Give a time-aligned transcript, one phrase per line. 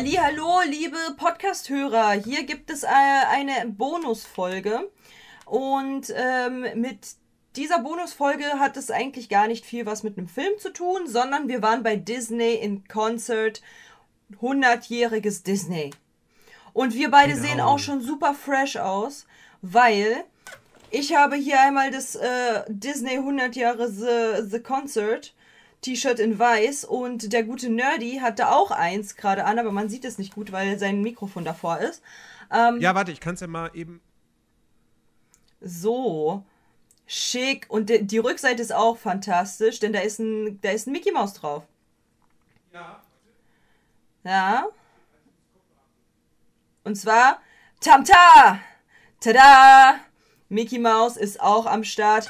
[0.00, 2.12] Hallo, liebe Podcast-Hörer.
[2.12, 4.88] Hier gibt es äh, eine Bonusfolge.
[5.44, 7.00] Und ähm, mit
[7.56, 11.48] dieser Bonusfolge hat es eigentlich gar nicht viel was mit einem Film zu tun, sondern
[11.48, 13.60] wir waren bei Disney in Concert.
[14.40, 15.90] 100-jähriges Disney.
[16.72, 17.44] Und wir beide genau.
[17.44, 19.26] sehen auch schon super fresh aus,
[19.62, 20.22] weil
[20.92, 25.34] ich habe hier einmal das äh, Disney 100 Jahre The, The Concert
[25.80, 30.04] T-Shirt in weiß und der gute Nerdy hatte auch eins gerade an, aber man sieht
[30.04, 32.02] es nicht gut, weil sein Mikrofon davor ist.
[32.52, 34.00] Ähm, ja, warte, ich kann es ja mal eben.
[35.60, 36.44] So.
[37.06, 37.66] Schick.
[37.68, 41.12] Und die, die Rückseite ist auch fantastisch, denn da ist ein, da ist ein Mickey
[41.12, 41.64] Mouse drauf.
[42.72, 43.00] Ja.
[44.24, 44.66] Ja.
[46.84, 47.40] Und zwar
[47.80, 48.60] Tamta!
[49.20, 50.00] Tada!
[50.48, 52.28] Mickey Mouse ist auch am Start.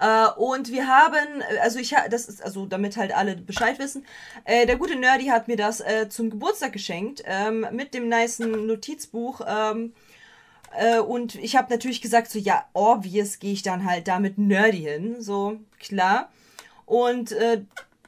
[0.00, 4.06] Äh, und wir haben, also ich, das ist, also damit halt alle Bescheid wissen,
[4.44, 8.66] äh, der gute Nerdy hat mir das äh, zum Geburtstag geschenkt, ähm, mit dem niceen
[8.66, 9.42] Notizbuch.
[9.46, 9.92] Ähm,
[10.76, 14.38] äh, und ich habe natürlich gesagt, so, ja, obvious gehe ich dann halt da mit
[14.38, 16.30] Nerdy hin, so, klar.
[16.86, 17.62] Und äh,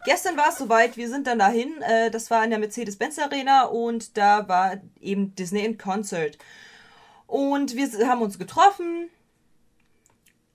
[0.07, 3.65] gestern war es soweit, wir sind dann dahin, äh, das war in der Mercedes-Benz Arena
[3.65, 6.39] und da war eben Disney in Concert.
[7.27, 9.09] Und wir haben uns getroffen,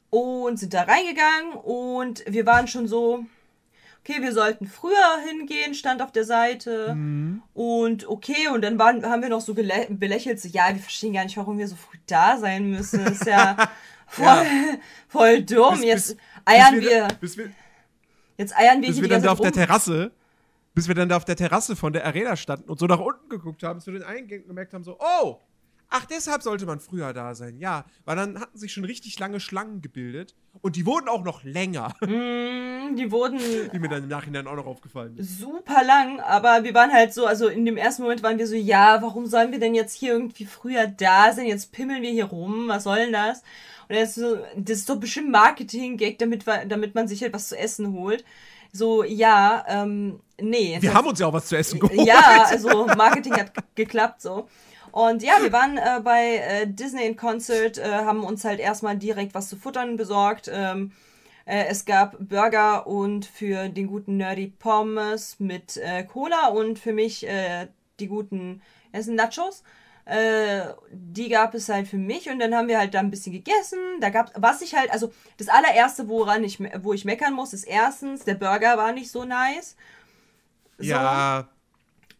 [0.09, 3.25] und sind da reingegangen und wir waren schon so,
[4.01, 7.41] okay, wir sollten früher hingehen, stand auf der Seite mhm.
[7.53, 11.23] und okay, und dann waren, haben wir noch so belächelt, so, ja, wir verstehen gar
[11.23, 13.57] nicht, warum wir so früh da sein müssen, das ist ja
[14.07, 14.45] voll, ja.
[15.09, 17.51] voll dumm, bis, jetzt bis, eiern bis wir, bis wir,
[18.37, 19.43] jetzt eiern wir bis hier wir dann da auf rum.
[19.43, 20.11] der Terrasse,
[20.73, 23.27] bis wir dann da auf der Terrasse von der Arena standen und so nach unten
[23.27, 25.39] geguckt haben, zu den Eingängen gemerkt haben, so, oh,
[25.89, 27.57] Ach, deshalb sollte man früher da sein.
[27.59, 31.43] Ja, weil dann hatten sich schon richtig lange Schlangen gebildet und die wurden auch noch
[31.43, 31.93] länger.
[32.01, 33.39] Mm, die wurden.
[33.39, 35.39] Wie mir dann im Nachhinein auch noch aufgefallen ist.
[35.39, 38.55] Super lang, aber wir waren halt so, also in dem ersten Moment waren wir so,
[38.55, 41.45] ja, warum sollen wir denn jetzt hier irgendwie früher da sein?
[41.45, 43.43] Jetzt pimmeln wir hier rum, was soll denn das?
[43.87, 47.47] Und das ist so, das ist doch bestimmt Marketing-Gag, damit, damit man sich halt was
[47.47, 48.25] zu essen holt.
[48.73, 50.77] So, ja, ähm, nee.
[50.81, 52.05] Wir haben uns ja auch was zu essen geholt.
[52.05, 54.49] Ja, also Marketing hat geklappt so.
[54.97, 58.97] Und ja, wir waren äh, bei äh, Disney in Concert, äh, haben uns halt erstmal
[58.97, 60.49] direkt was zu futtern besorgt.
[60.51, 60.91] Ähm,
[61.45, 66.93] äh, es gab Burger und für den guten Nerdy Pommes mit äh, Cola und für
[66.93, 67.67] mich äh,
[67.99, 69.61] die guten Essen Nachos.
[70.91, 73.77] die gab es halt für mich und dann haben wir halt da ein bisschen gegessen.
[74.01, 77.65] Da gab was ich halt, also das allererste, woran ich, wo ich meckern muss, ist
[77.65, 79.75] erstens, der Burger war nicht so nice.
[80.79, 80.85] So.
[80.85, 81.47] Ja,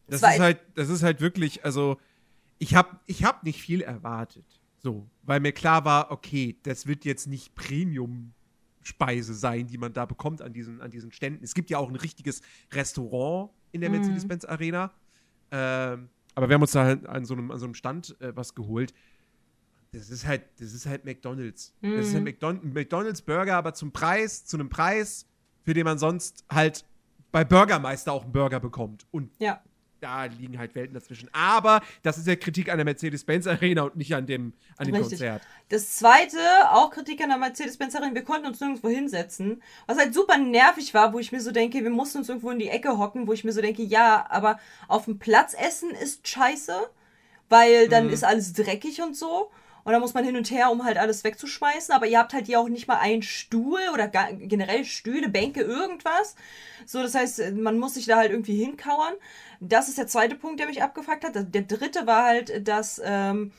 [0.08, 1.98] das ist halt, das ist halt wirklich, also
[2.60, 4.46] ich habe ich hab nicht viel erwartet.
[4.80, 10.06] So, weil mir klar war, okay, das wird jetzt nicht Premium-Speise sein, die man da
[10.06, 11.44] bekommt an diesen, an diesen Ständen.
[11.44, 12.42] Es gibt ja auch ein richtiges
[12.72, 13.98] Restaurant in der mhm.
[13.98, 14.94] Mercedes-Benz Arena.
[15.52, 18.36] Ähm, aber wir haben uns da halt an so einem, an so einem Stand äh,
[18.36, 18.94] was geholt.
[19.94, 21.74] Das ist halt, das ist halt McDonalds.
[21.82, 21.96] Mhm.
[21.96, 22.30] Das ist halt mhm.
[22.30, 25.26] McDon McDonalds Burger, aber zum Preis, zu einem Preis,
[25.64, 26.86] für den man sonst halt
[27.32, 29.08] bei Burgermeister auch einen Burger bekommt.
[29.12, 29.62] Und ja
[30.00, 31.30] da liegen halt Welten dazwischen.
[31.32, 34.96] Aber das ist ja Kritik an der Mercedes-Benz Arena und nicht an dem, an dem
[34.96, 35.20] Richtig.
[35.20, 35.42] Konzert.
[35.70, 36.38] Das zweite,
[36.72, 39.62] auch Kritik an der Mercedes-Benz Arena, wir konnten uns nirgendwo hinsetzen.
[39.86, 42.60] Was halt super nervig war, wo ich mir so denke, wir mussten uns irgendwo in
[42.60, 46.28] die Ecke hocken, wo ich mir so denke, ja, aber auf dem Platz essen ist
[46.28, 46.74] scheiße,
[47.50, 48.14] weil dann mhm.
[48.14, 49.52] ist alles dreckig und so.
[49.88, 51.96] Und dann muss man hin und her, um halt alles wegzuschmeißen.
[51.96, 56.36] Aber ihr habt halt hier auch nicht mal einen Stuhl oder generell Stühle, Bänke, irgendwas.
[56.86, 59.14] So, das heißt, man muss sich da halt irgendwie hinkauern.
[59.62, 61.36] Das ist der zweite Punkt, der mich abgefuckt hat.
[61.56, 63.54] Der dritte war halt, dass, ähm,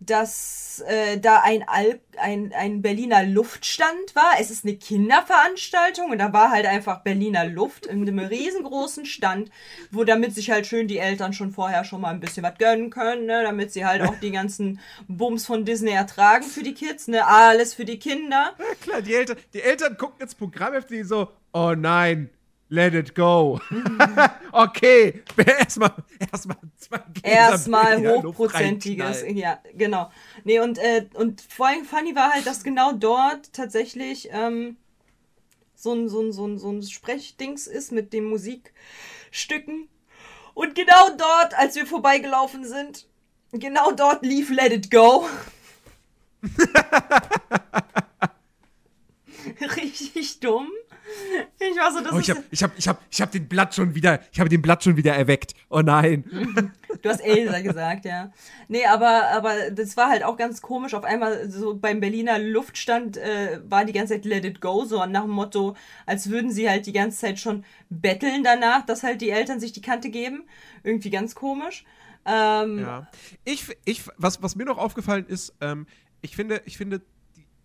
[0.00, 4.32] dass äh, da ein, Al ein, ein Berliner Luftstand war.
[4.40, 9.50] Es ist eine Kinderveranstaltung und da war halt einfach Berliner Luft in einem riesengroßen Stand,
[9.90, 12.88] wo damit sich halt schön die Eltern schon vorher schon mal ein bisschen was gönnen
[12.88, 13.42] können, ne?
[13.42, 17.26] damit sie halt auch die ganzen Bums von Disney ertragen für die Kids, ne?
[17.26, 18.54] Alles für die Kinder.
[18.58, 22.30] Ja, klar, die Eltern, die Eltern gucken jetzt Programm, die so, oh nein,
[22.72, 23.60] Let it go.
[24.52, 26.56] okay, erstmal erstmal
[27.20, 30.10] Erstmal hochprozentiges, ja, genau.
[30.44, 34.76] Nee, und, äh, und vor allem funny war halt, dass genau dort tatsächlich ähm,
[35.74, 39.88] so ein, so ein, so ein, so ein Sprechdings ist mit den Musikstücken.
[40.54, 43.08] Und genau dort, als wir vorbeigelaufen sind,
[43.50, 45.28] genau dort lief Let It Go.
[49.76, 50.68] Richtig dumm.
[51.58, 53.74] Ich war so, das oh, ich habe ich hab, ich hab, ich hab den Blatt
[53.74, 55.54] schon wieder, ich habe den Blatt schon wieder erweckt.
[55.68, 56.24] Oh nein.
[57.02, 58.32] Du hast Elsa gesagt, ja.
[58.68, 60.94] Nee, aber, aber das war halt auch ganz komisch.
[60.94, 65.04] Auf einmal so beim Berliner Luftstand äh, war die ganze Zeit Let It Go, so
[65.06, 65.76] nach dem Motto,
[66.06, 69.72] als würden sie halt die ganze Zeit schon betteln danach, dass halt die Eltern sich
[69.72, 70.44] die Kante geben.
[70.82, 71.84] Irgendwie ganz komisch.
[72.24, 73.08] Ähm, ja.
[73.44, 75.86] Ich, ich, was, was mir noch aufgefallen ist, ähm,
[76.22, 77.00] ich finde, ich finde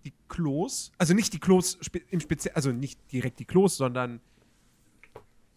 [0.05, 1.77] die, Klos, also nicht die Klos
[2.09, 4.21] im Speziellen, also nicht direkt die Klos, sondern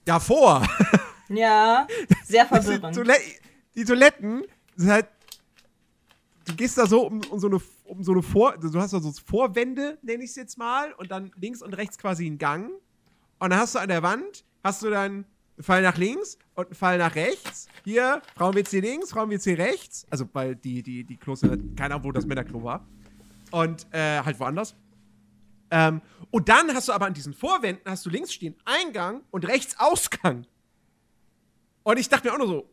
[0.05, 0.67] davor.
[1.31, 1.87] Ja,
[2.25, 2.97] sehr verwirrend.
[2.97, 3.23] Die, Toilette,
[3.75, 4.45] die Toiletten
[4.77, 5.09] sind halt.
[6.47, 9.00] Du gehst da so um, um so eine um so eine Vor du hast da
[9.00, 12.71] so Vorwände, nenne ich es jetzt mal, und dann links und rechts quasi einen Gang.
[13.39, 15.27] Und dann hast du an der Wand, hast du dann
[15.59, 17.69] einen Fall nach links und einen Fall nach rechts.
[17.85, 20.06] Hier, Frauen-WC links, Frauen-WC rechts.
[20.11, 22.87] Also, weil die, die, die Klos sind keine Ahnung, wo das Männerklo war.
[23.50, 24.75] Und äh, halt woanders.
[25.71, 26.00] Ähm,
[26.31, 29.79] und dann hast du aber an diesen Vorwänden, hast du links stehen Eingang und rechts
[29.79, 30.47] Ausgang.
[31.83, 32.71] Und ich dachte mir auch nur so,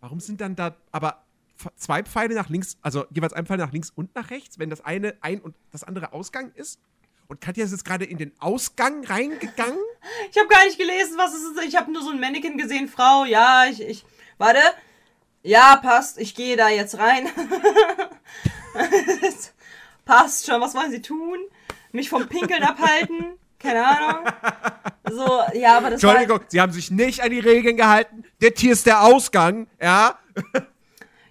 [0.00, 1.24] warum sind dann da aber
[1.76, 4.84] zwei Pfeile nach links, also jeweils ein Pfeil nach links und nach rechts, wenn das
[4.84, 6.80] eine ein und das andere Ausgang ist?
[7.28, 9.78] Und Katja ist jetzt gerade in den Ausgang reingegangen?
[10.30, 11.62] Ich habe gar nicht gelesen, was es ist.
[11.68, 13.26] Ich habe nur so ein Mannequin gesehen, Frau.
[13.26, 14.04] Ja, ich, ich.
[14.38, 14.60] Warte.
[15.42, 16.16] Ja, passt.
[16.18, 17.28] Ich gehe da jetzt rein.
[20.04, 20.60] passt schon.
[20.60, 21.38] Was wollen Sie tun?
[21.92, 23.34] Mich vom Pinkeln abhalten?
[23.58, 24.32] Keine Ahnung.
[25.10, 28.24] So, ja, aber das Entschuldigung, war, Sie haben sich nicht an die Regeln gehalten.
[28.40, 30.18] Der Tier ist der Ausgang, ja?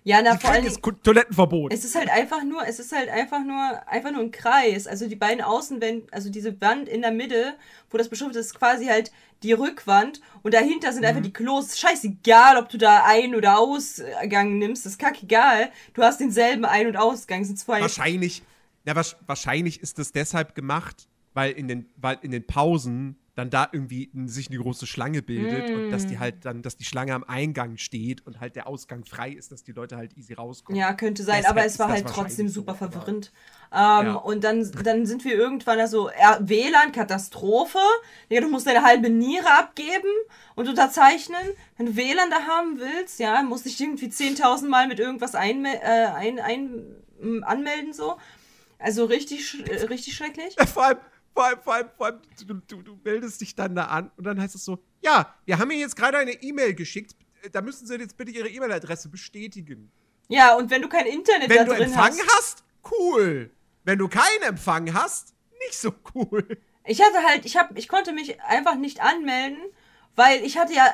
[0.04, 0.66] Ja, na, vor allem.
[1.04, 1.74] Toilettenverbot.
[1.74, 4.88] Es ist halt einfach nur, es ist halt einfach nur, einfach nur ein Kreis.
[4.88, 7.56] Also die beiden Außenwände, also diese Wand in der Mitte,
[7.90, 9.12] wo das beschriftet ist, quasi halt
[9.44, 11.08] die Rückwand und dahinter sind mhm.
[11.08, 11.78] einfach die Klos.
[11.78, 15.72] Scheißegal, ob du da Ein- oder Ausgang nimmst, das ist kackegal.
[15.94, 17.82] Du hast denselben Ein- und Ausgang, sind zwei.
[17.82, 18.44] Wahrscheinlich,
[18.86, 18.96] ja,
[19.26, 24.12] wahrscheinlich ist das deshalb gemacht, weil in den, weil in den Pausen dann da irgendwie
[24.26, 25.74] sich eine große Schlange bildet mm.
[25.74, 26.20] und dass die mm.
[26.20, 29.64] halt dann, dass die Schlange am Eingang steht und halt der Ausgang frei ist, dass
[29.64, 30.78] die Leute halt easy rauskommen.
[30.78, 33.32] Ja, könnte sein, Deshalb aber es war halt trotzdem super so verwirrend.
[33.72, 34.14] Ähm, ja.
[34.16, 37.80] Und dann, dann sind wir irgendwann da so, ja, WLAN, Katastrophe.
[38.28, 40.10] Ja, du musst deine halbe Niere abgeben
[40.56, 41.40] und unterzeichnen.
[41.78, 45.82] Wenn du WLAN da haben willst, ja, musst dich irgendwie 10.000 Mal mit irgendwas einme
[45.82, 48.18] äh, ein, ein, anmelden, so.
[48.80, 50.56] Also richtig, richtig schrecklich.
[50.74, 50.98] Vor allem,
[51.40, 54.26] vor allem, vor allem, vor allem du, du, du, meldest dich dann da an und
[54.26, 57.16] dann heißt es so, ja, wir haben Ihnen jetzt gerade eine E-Mail geschickt,
[57.54, 59.90] da müssen Sie jetzt bitte Ihre E-Mail-Adresse bestätigen.
[60.28, 61.80] Ja, und wenn du kein Internet wenn da drin hast.
[61.80, 63.52] Wenn du Empfang hast, cool.
[63.86, 65.34] Wenn du keinen Empfang hast,
[65.66, 66.46] nicht so cool.
[66.84, 69.60] Ich hatte halt, ich hab, ich konnte mich einfach nicht anmelden,
[70.18, 70.94] weil ich hatte ja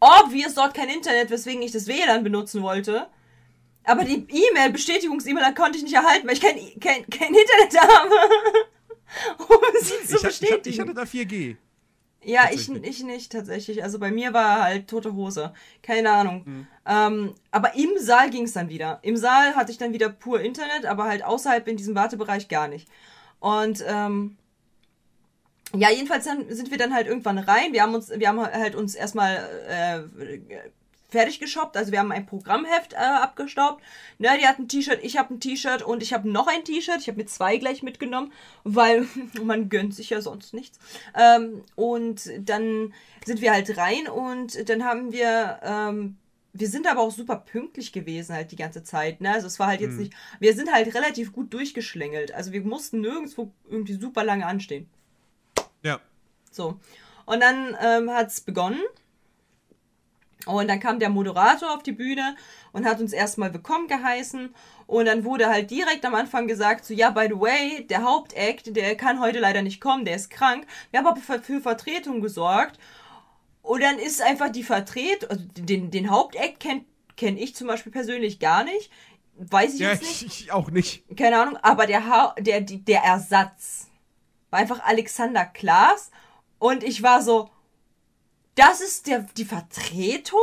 [0.00, 3.08] obvious dort kein Internet, weswegen ich das WLAN benutzen wollte.
[3.84, 8.14] Aber die E-Mail, Bestätigungs-E-Mail, konnte ich nicht erhalten, weil ich kein, kein, kein Internet habe.
[9.38, 10.60] um sie zu ich, bestätigen.
[10.64, 11.56] Ich, ich hatte da 4G.
[12.24, 13.82] Ja, ich, ich nicht tatsächlich.
[13.82, 15.52] Also bei mir war halt tote Hose.
[15.82, 16.42] Keine Ahnung.
[16.44, 16.66] Mhm.
[16.86, 19.00] Ähm, aber im Saal ging es dann wieder.
[19.02, 22.68] Im Saal hatte ich dann wieder pur Internet, aber halt außerhalb in diesem Wartebereich gar
[22.68, 22.88] nicht.
[23.40, 24.36] Und ähm,
[25.74, 27.72] ja, jedenfalls sind wir dann halt irgendwann rein.
[27.72, 30.38] Wir haben uns, wir haben halt uns erstmal äh,
[31.12, 31.76] fertig geshoppt.
[31.76, 33.82] Also wir haben ein Programmheft äh, abgestaubt.
[34.18, 36.98] Nerdy hat ein T-Shirt, ich habe ein T-Shirt und ich habe noch ein T-Shirt.
[36.98, 38.32] Ich habe mir zwei gleich mitgenommen,
[38.64, 39.06] weil
[39.44, 40.78] man gönnt sich ja sonst nichts.
[41.14, 42.92] Ähm, und dann
[43.24, 46.16] sind wir halt rein und dann haben wir ähm,
[46.54, 49.32] wir sind aber auch super pünktlich gewesen halt die ganze Zeit, ne?
[49.32, 50.00] Also es war halt jetzt mhm.
[50.00, 52.32] nicht, wir sind halt relativ gut durchgeschlängelt.
[52.32, 54.86] Also wir mussten nirgendwo irgendwie super lange anstehen.
[55.82, 56.00] Ja.
[56.50, 56.78] So.
[57.24, 58.82] Und dann ähm, hat es begonnen
[60.46, 62.36] und dann kam der Moderator auf die Bühne
[62.72, 64.54] und hat uns erstmal willkommen geheißen.
[64.86, 68.74] Und dann wurde halt direkt am Anfang gesagt, so ja, by the way, der Hauptakt,
[68.76, 70.66] der kann heute leider nicht kommen, der ist krank.
[70.90, 72.78] Wir haben aber für, für Vertretung gesorgt.
[73.62, 76.84] Und dann ist einfach die Vertretung, also den, den Hauptakt kennt
[77.16, 78.90] kenne ich zum Beispiel persönlich gar nicht.
[79.36, 80.22] Weiß ich ja, jetzt nicht.
[80.22, 81.04] Ich auch nicht.
[81.16, 83.88] Keine Ahnung, aber der, ha der, der Ersatz
[84.50, 86.10] war einfach Alexander Klaas.
[86.58, 87.50] Und ich war so,
[88.54, 90.40] das ist der, die Vertretung?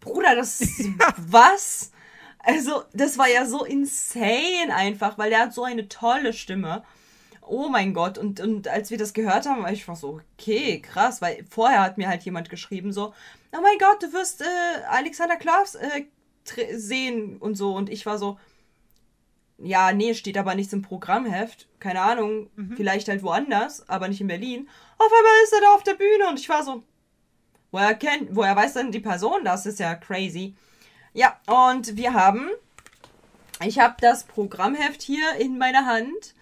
[0.00, 1.92] Bruder, das ist was?
[2.38, 6.82] Also, das war ja so insane einfach, weil der hat so eine tolle Stimme.
[7.42, 8.16] Oh mein Gott.
[8.16, 11.82] Und, und als wir das gehört haben, war ich war so, okay, krass, weil vorher
[11.82, 13.12] hat mir halt jemand geschrieben, so,
[13.52, 16.06] oh mein Gott, du wirst äh, Alexander Klaas äh,
[16.72, 17.74] sehen und so.
[17.74, 18.38] Und ich war so,
[19.58, 21.68] ja, nee, steht aber nichts im Programmheft.
[21.78, 22.76] Keine Ahnung, mhm.
[22.76, 24.68] vielleicht halt woanders, aber nicht in Berlin.
[24.96, 26.82] Auf einmal ist er da auf der Bühne und ich war so,
[27.70, 29.66] Woher kennt, woher weiß denn die Person das?
[29.66, 30.54] Ist ja crazy.
[31.12, 32.50] Ja, und wir haben,
[33.64, 36.34] ich habe das Programmheft hier in meiner Hand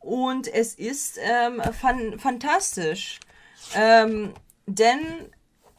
[0.00, 3.20] und es ist ähm, fan fantastisch.
[3.74, 4.34] Ähm,
[4.66, 5.00] denn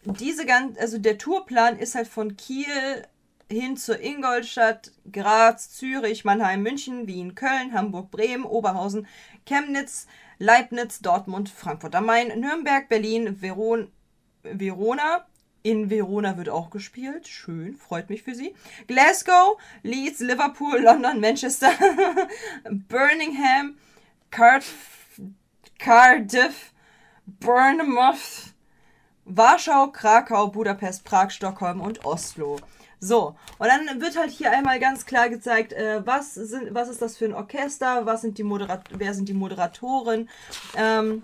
[0.05, 3.05] diese ganz, also der Tourplan ist halt von Kiel
[3.50, 9.07] hin zur Ingolstadt, Graz, Zürich, Mannheim, München, Wien, Köln, Hamburg, Bremen, Oberhausen,
[9.45, 10.07] Chemnitz,
[10.39, 13.91] Leibniz, Dortmund, Frankfurt am Main, Nürnberg, Berlin, Veron,
[14.43, 15.25] Verona.
[15.65, 17.27] In Verona wird auch gespielt.
[17.27, 18.53] Schön, freut mich für Sie.
[18.88, 21.71] Glasgow, Leeds, Liverpool, London, Manchester,
[22.69, 23.77] Birmingham,
[24.29, 25.21] Cardiff,
[25.79, 26.73] Cardiff,
[27.25, 28.53] Bournemouth,
[29.23, 32.57] Warschau, Krakau, Budapest, Prag, Stockholm und Oslo.
[33.00, 37.01] So, und dann wird halt hier einmal ganz klar gezeigt, äh, was, sind, was ist
[37.01, 40.29] das für ein Orchester, was sind die wer sind die Moderatoren,
[40.77, 41.21] ähm,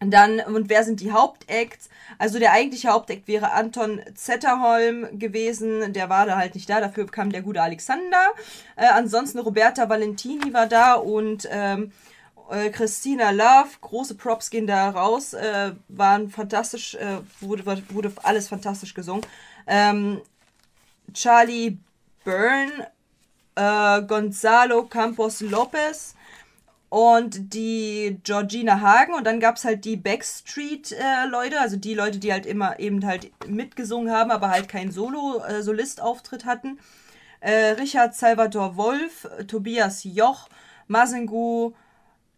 [0.00, 1.88] dann, und wer sind die Hauptacts?
[2.18, 7.06] Also der eigentliche Hauptakt wäre Anton Zetterholm gewesen, der war da halt nicht da, dafür
[7.06, 8.32] kam der gute Alexander.
[8.76, 11.92] Äh, ansonsten Roberta Valentini war da und ähm,
[12.50, 18.48] äh, Christina Love, große Props gehen da raus, äh, waren fantastisch, äh, wurde, wurde alles
[18.48, 19.22] fantastisch gesungen.
[19.66, 20.20] Ähm,
[21.12, 21.78] Charlie
[22.24, 22.88] Byrne,
[23.54, 26.14] äh, Gonzalo Campos Lopez
[26.88, 32.18] und die Georgina Hagen und dann gab es halt die Backstreet-Leute, äh, also die Leute,
[32.18, 36.78] die halt immer eben halt mitgesungen haben, aber halt keinen Solo-Solist-Auftritt hatten.
[37.40, 40.48] Äh, Richard Salvador Wolf, Tobias Joch,
[40.86, 41.72] Masengu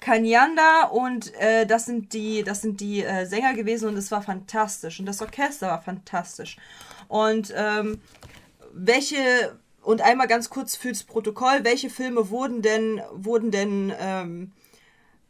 [0.00, 4.22] Kanyanda und äh, das sind die, das sind die äh, Sänger gewesen und es war
[4.22, 6.56] fantastisch und das Orchester war fantastisch.
[7.06, 8.00] Und ähm,
[8.72, 9.58] welche
[9.90, 14.52] und einmal ganz kurz fürs Protokoll, welche Filme wurden denn wurden denn ähm,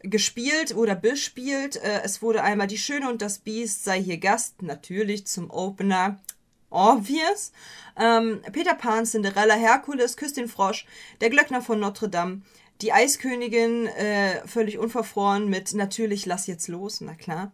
[0.00, 1.76] gespielt oder bespielt?
[1.76, 6.20] Äh, es wurde einmal Die Schöne und das Biest sei hier Gast, natürlich zum Opener.
[6.68, 7.52] Obvious.
[7.98, 10.86] Ähm, Peter Pan, Cinderella, Herkules, Küss den Frosch,
[11.20, 12.42] Der Glöckner von Notre Dame,
[12.82, 17.52] die Eiskönigin äh, völlig unverfroren mit natürlich lass jetzt los, na klar.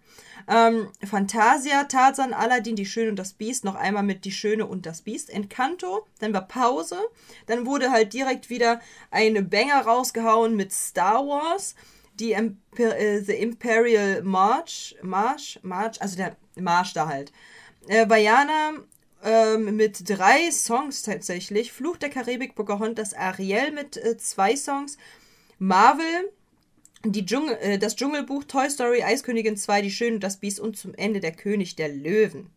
[0.48, 4.86] Ähm, Fantasia, Tarzan, Aladdin, Die Schöne und das Biest, noch einmal mit Die Schöne und
[4.86, 5.30] das Biest.
[5.30, 6.98] Encanto, dann war Pause.
[7.46, 8.80] Dann wurde halt direkt wieder
[9.10, 11.74] eine Banger rausgehauen mit Star Wars.
[12.20, 17.32] Die Imper äh, The Imperial March, March, March, also der Marsch da halt.
[17.88, 18.74] Äh, Vajana,
[19.26, 21.72] ähm, mit drei Songs tatsächlich.
[21.72, 24.96] Fluch der Karibik, Pocahontas, Ariel mit äh, zwei Songs.
[25.58, 26.30] Marvel,
[27.04, 30.94] die Dschungel, äh, das Dschungelbuch, Toy Story, Eiskönigin 2, Die Schöne das Biest und zum
[30.94, 32.50] Ende der König der Löwen.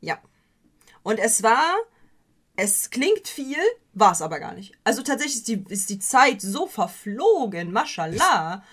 [0.00, 0.18] Ja.
[1.02, 1.74] Und es war,
[2.56, 3.58] es klingt viel,
[3.92, 4.72] war es aber gar nicht.
[4.84, 8.64] Also tatsächlich ist die, ist die Zeit so verflogen, mashallah.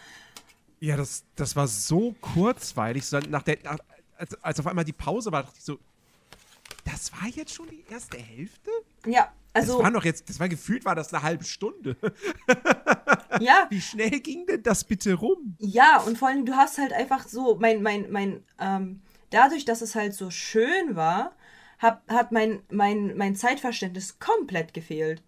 [0.79, 3.05] Ja, das, das war so kurzweilig.
[3.05, 3.79] So nach der, nach,
[4.17, 5.79] als, als auf einmal die Pause war, dachte ich so,
[6.85, 8.71] das war jetzt schon die erste Hälfte?
[9.05, 9.73] Ja, also.
[9.73, 11.95] Das war noch jetzt, das war gefühlt, war das eine halbe Stunde.
[13.39, 13.67] ja.
[13.69, 15.55] Wie schnell ging denn das bitte rum?
[15.59, 19.81] Ja, und vor allem, du hast halt einfach so, mein, mein, mein, ähm, dadurch, dass
[19.81, 21.33] es halt so schön war,
[21.79, 25.23] hab, hat mein, mein, mein Zeitverständnis komplett gefehlt.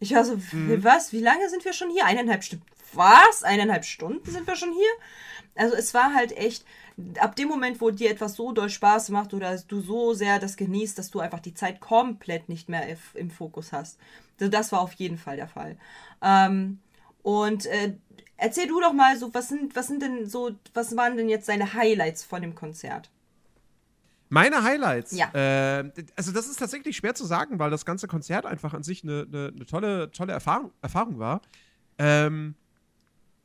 [0.00, 0.82] Ich war so, mhm.
[0.82, 1.12] was?
[1.12, 2.06] Wie lange sind wir schon hier?
[2.06, 2.66] Eineinhalb Stunden.
[2.92, 3.42] Was?
[3.42, 4.90] Eineinhalb Stunden sind wir schon hier?
[5.54, 6.64] Also es war halt echt,
[7.18, 10.56] ab dem Moment, wo dir etwas so doll Spaß macht oder du so sehr das
[10.56, 13.98] genießt, dass du einfach die Zeit komplett nicht mehr im Fokus hast.
[14.38, 15.76] Das war auf jeden Fall der Fall.
[16.22, 16.80] Ähm,
[17.22, 17.94] und äh,
[18.36, 21.48] erzähl du doch mal so, was sind, was sind denn so, was waren denn jetzt
[21.48, 23.10] deine Highlights von dem Konzert?
[24.28, 25.12] Meine Highlights?
[25.12, 25.30] Ja.
[25.34, 29.04] Äh, also das ist tatsächlich schwer zu sagen, weil das ganze Konzert einfach an sich
[29.04, 31.42] eine, eine, eine tolle, tolle Erfahrung, Erfahrung war.
[31.98, 32.54] Ähm,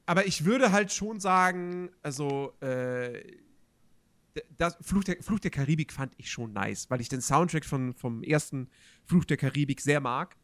[0.07, 3.21] aber ich würde halt schon sagen, also äh,
[4.57, 7.93] das Fluch der, Fluch der Karibik fand ich schon nice, weil ich den Soundtrack von,
[7.93, 8.69] vom ersten
[9.05, 10.37] Fluch der Karibik sehr mag.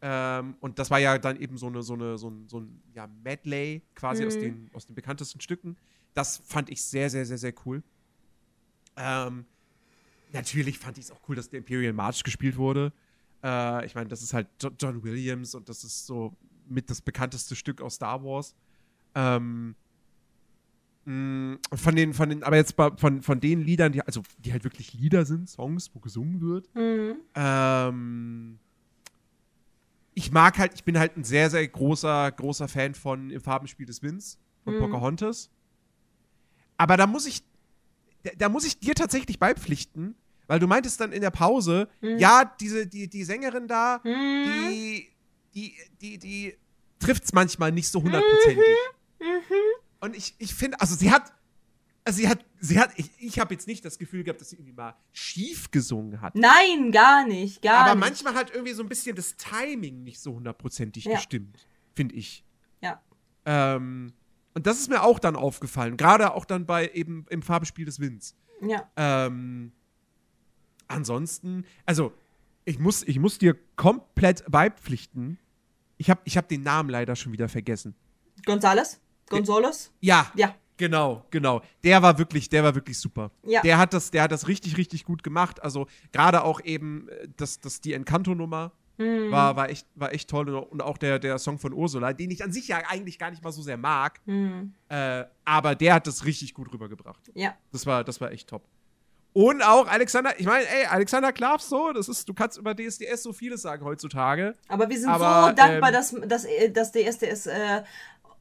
[0.00, 2.80] Ähm, und das war ja dann eben so eine, so eine, so ein, so ein
[2.94, 4.28] ja, Medley quasi mhm.
[4.28, 5.76] aus, den, aus den bekanntesten Stücken.
[6.14, 7.82] Das fand ich sehr, sehr, sehr, sehr cool.
[8.96, 9.46] Ähm,
[10.32, 12.92] natürlich fand ich es auch cool, dass der Imperial March gespielt wurde.
[13.42, 14.46] Äh, ich meine, das ist halt
[14.78, 16.36] John Williams und das ist so
[16.68, 18.54] mit das bekannteste Stück aus Star Wars.
[19.14, 19.74] Ähm,
[21.04, 24.52] mh, mm, von den, von den, aber jetzt von, von den Liedern, die, also die
[24.52, 26.68] halt wirklich Lieder sind, Songs, wo gesungen wird.
[26.74, 27.16] Mhm.
[27.34, 28.58] Ähm,
[30.14, 33.86] ich mag halt, ich bin halt ein sehr, sehr großer, großer Fan von Im Farbenspiel
[33.86, 34.80] des Winds von mhm.
[34.80, 35.50] Pocahontas.
[36.76, 37.42] Aber da muss ich,
[38.22, 40.14] da, da, muss ich dir tatsächlich beipflichten,
[40.46, 42.18] weil du meintest dann in der Pause, mhm.
[42.18, 44.44] ja, diese, die, die Sängerin da, mhm.
[44.44, 45.08] die,
[45.54, 46.54] die, die, die
[46.98, 48.64] trifft es manchmal nicht so hundertprozentig.
[49.22, 49.82] Mhm.
[50.00, 51.32] Und ich, ich finde, also sie hat,
[52.04, 54.56] also sie hat, sie hat, ich, ich habe jetzt nicht das Gefühl gehabt, dass sie
[54.56, 56.34] irgendwie mal schief gesungen hat.
[56.34, 58.00] Nein, gar nicht, gar Aber nicht.
[58.00, 61.14] manchmal hat irgendwie so ein bisschen das Timing nicht so hundertprozentig ja.
[61.14, 62.44] gestimmt, finde ich.
[62.80, 63.00] Ja.
[63.44, 64.12] Ähm,
[64.54, 68.00] und das ist mir auch dann aufgefallen, gerade auch dann bei eben im Farbenspiel des
[68.00, 68.36] Winds.
[68.60, 68.90] Ja.
[68.96, 69.72] Ähm,
[70.88, 72.12] ansonsten, also
[72.64, 75.38] ich muss, ich muss dir komplett beipflichten.
[75.96, 77.94] Ich habe ich hab den Namen leider schon wieder vergessen.
[78.44, 79.00] Gonzales?
[79.32, 79.92] Gonzales?
[80.00, 80.30] Ja.
[80.34, 80.54] Ja.
[80.78, 81.62] Genau, genau.
[81.84, 83.30] Der war wirklich, der war wirklich super.
[83.44, 83.60] Ja.
[83.60, 85.62] Der hat das, der hat das richtig, richtig gut gemacht.
[85.62, 89.30] Also gerade auch eben äh, das, das die Encanto-Nummer mhm.
[89.30, 92.42] war, war echt, war echt toll und auch der, der Song von Ursula, den ich
[92.42, 94.20] an sich ja eigentlich gar nicht mal so sehr mag.
[94.26, 94.74] Mhm.
[94.88, 97.30] Äh, aber der hat das richtig gut rübergebracht.
[97.34, 97.54] Ja.
[97.70, 98.66] Das war, das war echt top.
[99.34, 103.22] Und auch Alexander, ich meine, ey, Alexander Klavs so, das ist, du kannst über DSDS
[103.22, 104.54] so vieles sagen heutzutage.
[104.68, 105.94] Aber wir sind aber, so dankbar, ähm,
[106.28, 107.82] dass, dass, dass DSDS äh,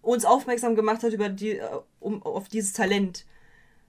[0.02, 1.68] uns aufmerksam gemacht hat über die, äh,
[2.00, 3.26] um, auf dieses Talent.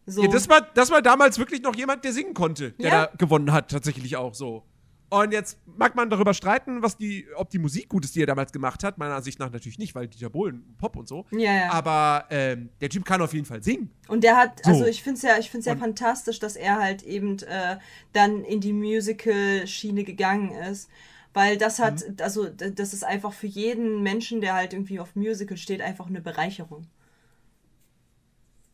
[0.07, 0.23] So.
[0.23, 3.07] Ja, das war, das war damals wirklich noch jemand, der singen konnte, der ja?
[3.07, 4.65] da gewonnen hat, tatsächlich auch so.
[5.13, 8.27] Und jetzt mag man darüber streiten, was die, ob die Musik gut ist, die er
[8.27, 8.97] damals gemacht hat.
[8.97, 11.27] Meiner Ansicht nach natürlich nicht, weil Dieter Bohlen, Pop und so.
[11.33, 11.71] Ja, ja.
[11.71, 13.91] Aber ähm, der Typ kann auf jeden Fall singen.
[14.09, 14.71] Und der hat, so.
[14.71, 17.77] also ich finde es ja, ich find's ja fantastisch, dass er halt eben äh,
[18.15, 20.89] dann in die Musical-Schiene gegangen ist.
[21.35, 22.17] Weil das hat, mhm.
[22.21, 26.21] also das ist einfach für jeden Menschen, der halt irgendwie auf Musical steht, einfach eine
[26.21, 26.87] Bereicherung.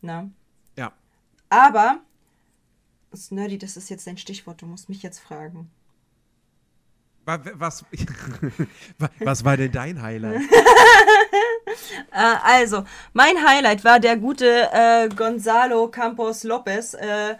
[0.00, 0.30] Na?
[0.76, 0.92] Ja.
[1.50, 2.00] Aber,
[3.30, 5.70] Nerdy, das ist jetzt dein Stichwort, du musst mich jetzt fragen.
[7.24, 7.84] Was,
[9.20, 10.40] was war denn dein Highlight?
[12.12, 16.94] äh, also, mein Highlight war der gute äh, Gonzalo Campos Lopez.
[16.94, 17.36] Äh,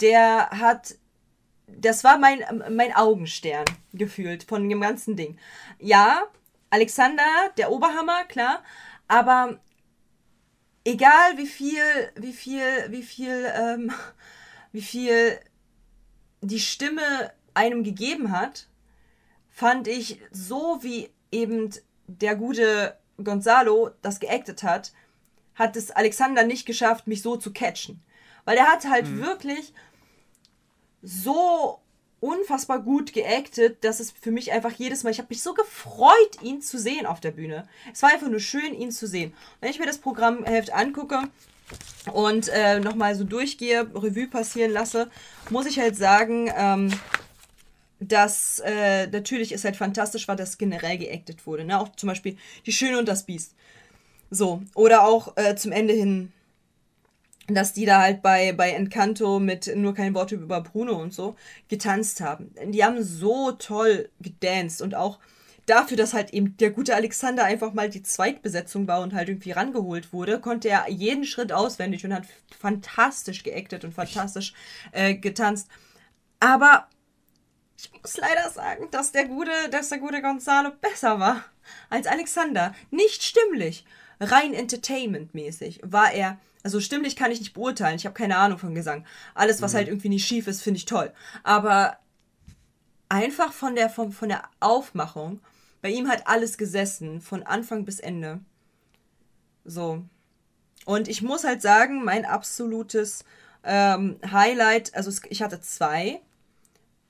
[0.00, 0.94] der hat,
[1.78, 5.38] das war mein, mein Augenstern gefühlt von dem ganzen Ding.
[5.78, 6.22] Ja,
[6.70, 7.24] Alexander,
[7.56, 8.62] der Oberhammer, klar,
[9.08, 9.58] aber
[10.84, 11.82] egal wie viel,
[12.16, 13.92] wie viel, wie viel, ähm,
[14.72, 15.38] wie viel
[16.40, 18.68] die Stimme einem gegeben hat,
[19.50, 21.70] fand ich so wie eben
[22.06, 24.92] der gute Gonzalo das geactet hat,
[25.54, 28.02] hat es Alexander nicht geschafft, mich so zu catchen.
[28.44, 29.22] Weil er hat halt mhm.
[29.22, 29.72] wirklich
[31.02, 31.80] so
[32.20, 36.40] unfassbar gut geactet, dass es für mich einfach jedes Mal, ich habe mich so gefreut,
[36.40, 37.66] ihn zu sehen auf der Bühne.
[37.92, 39.34] Es war einfach nur schön, ihn zu sehen.
[39.60, 41.20] Wenn ich mir das Programmheft angucke
[42.12, 45.10] und äh, nochmal so durchgehe, Revue passieren lasse,
[45.50, 46.92] muss ich halt sagen, ähm,
[47.98, 51.64] dass äh, natürlich ist halt fantastisch war, dass generell geactet wurde.
[51.64, 51.80] Ne?
[51.80, 52.36] Auch zum Beispiel
[52.66, 53.54] Die Schöne und das Biest.
[54.30, 54.62] So.
[54.74, 56.32] Oder auch äh, zum Ende hin,
[57.48, 61.34] dass die da halt bei, bei Encanto mit nur kein Wort über Bruno und so
[61.68, 62.54] getanzt haben.
[62.66, 65.18] Die haben so toll gedanced und auch
[65.66, 69.52] dafür, dass halt eben der gute Alexander einfach mal die Zweitbesetzung war und halt irgendwie
[69.52, 72.24] rangeholt wurde, konnte er jeden Schritt auswendig und hat
[72.58, 74.54] fantastisch geactet und fantastisch
[74.92, 75.68] äh, getanzt.
[76.40, 76.88] Aber
[77.78, 81.44] ich muss leider sagen, dass der gute, dass der gute Gonzalo besser war
[81.90, 82.74] als Alexander.
[82.90, 83.84] Nicht stimmlich,
[84.20, 86.38] rein entertainmentmäßig war er.
[86.62, 87.96] Also stimmlich kann ich nicht beurteilen.
[87.96, 89.04] Ich habe keine Ahnung von Gesang.
[89.34, 89.76] Alles, was mhm.
[89.78, 91.12] halt irgendwie nicht schief ist, finde ich toll.
[91.42, 91.98] Aber
[93.08, 95.40] einfach von der, von, von der Aufmachung,
[95.80, 98.40] bei ihm hat alles gesessen, von Anfang bis Ende.
[99.64, 100.04] So.
[100.84, 103.24] Und ich muss halt sagen, mein absolutes
[103.64, 106.20] ähm, Highlight, also ich hatte zwei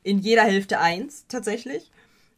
[0.02, 1.90] in jeder Hälfte eins tatsächlich.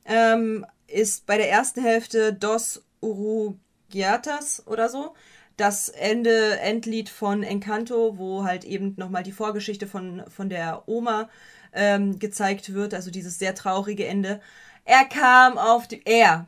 [0.04, 5.14] Ähm, ist bei der ersten Hälfte Dos Urugiatas oder so.
[5.56, 11.28] Das Ende, Endlied von Encanto, wo halt eben nochmal die Vorgeschichte von, von der Oma
[11.72, 14.40] ähm, gezeigt wird, also dieses sehr traurige Ende.
[14.84, 16.02] Er kam auf die.
[16.04, 16.46] Er.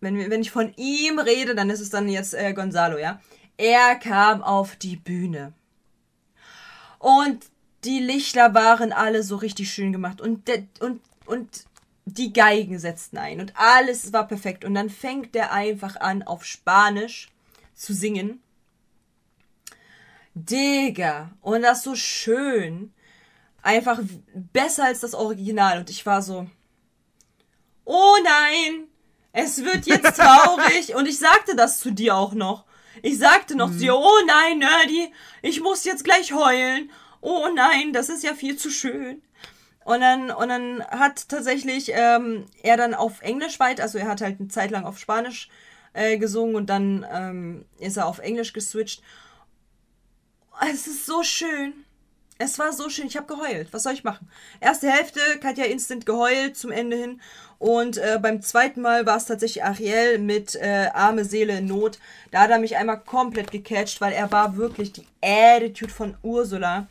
[0.00, 3.20] Wenn, wenn ich von ihm rede, dann ist es dann jetzt äh, Gonzalo, ja.
[3.56, 5.52] Er kam auf die Bühne.
[7.00, 7.46] Und
[7.84, 10.48] die Lichter waren alle so richtig schön gemacht und,
[10.80, 11.64] und, und
[12.04, 14.64] die Geigen setzten ein und alles war perfekt.
[14.64, 17.28] Und dann fängt der einfach an, auf Spanisch
[17.78, 18.42] zu singen.
[20.34, 22.92] Digga, und das so schön.
[23.62, 24.00] Einfach
[24.34, 25.78] besser als das Original.
[25.78, 26.46] Und ich war so,
[27.84, 28.84] oh nein,
[29.32, 30.94] es wird jetzt traurig.
[30.94, 32.64] und ich sagte das zu dir auch noch.
[33.02, 33.72] Ich sagte noch mhm.
[33.72, 35.12] zu dir, oh nein, Nerdy,
[35.42, 39.22] ich muss jetzt gleich heulen oh nein, das ist ja viel zu schön.
[39.84, 44.20] Und dann, und dann hat tatsächlich ähm, er dann auf Englisch weit, also er hat
[44.20, 45.52] halt eine Zeit lang auf Spanisch äh,
[46.18, 49.02] gesungen und dann ähm, ist er auf Englisch geswitcht.
[50.70, 51.72] Es ist so schön.
[52.38, 53.08] Es war so schön.
[53.08, 53.72] Ich habe geheult.
[53.72, 54.30] Was soll ich machen?
[54.60, 57.20] Erste Hälfte, Katja instant geheult zum Ende hin.
[57.58, 61.98] Und äh, beim zweiten Mal war es tatsächlich Ariel mit äh, Arme Seele in Not.
[62.30, 66.86] Da hat er mich einmal komplett gecatcht, weil er war wirklich die Attitude von Ursula.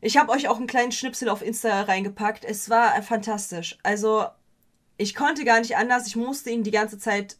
[0.00, 2.44] Ich habe euch auch einen kleinen Schnipsel auf Insta reingepackt.
[2.44, 3.76] Es war fantastisch.
[3.82, 4.26] Also,
[4.96, 6.06] ich konnte gar nicht anders.
[6.06, 7.36] Ich musste ihn die ganze Zeit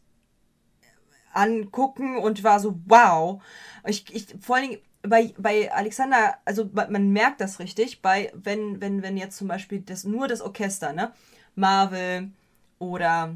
[1.37, 3.41] angucken und war so, wow.
[3.85, 8.81] Ich, ich, vor allen Dingen, bei, bei Alexander, also man merkt das richtig, bei, wenn,
[8.81, 11.11] wenn, wenn jetzt zum Beispiel das, nur das Orchester, ne?
[11.55, 12.31] Marvel
[12.79, 13.35] oder,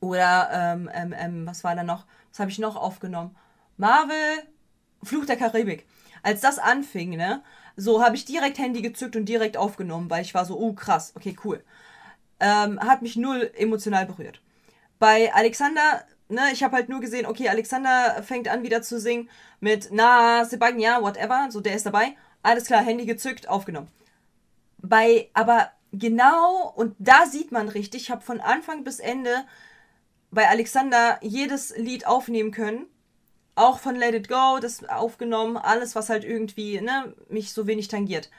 [0.00, 2.06] oder, ähm, ähm, was war da noch?
[2.30, 3.36] Was habe ich noch aufgenommen?
[3.76, 4.44] Marvel,
[5.02, 5.86] Fluch der Karibik.
[6.22, 7.42] Als das anfing, ne?
[7.76, 11.12] So habe ich direkt Handy gezückt und direkt aufgenommen, weil ich war so, oh krass,
[11.16, 11.64] okay, cool.
[12.38, 14.40] Ähm, hat mich null emotional berührt.
[14.98, 19.28] Bei Alexander ne, ich habe halt nur gesehen, okay, Alexander fängt an wieder zu singen
[19.60, 22.16] mit Na, Sebastian, ja, whatever, so der ist dabei.
[22.42, 23.88] Alles klar, Handy gezückt, aufgenommen.
[24.78, 29.44] Bei, aber genau, und da sieht man richtig, ich habe von Anfang bis Ende
[30.30, 32.86] bei Alexander jedes Lied aufnehmen können.
[33.56, 37.88] Auch von Let It Go, das aufgenommen, alles, was halt irgendwie, ne, mich so wenig
[37.88, 38.30] tangiert.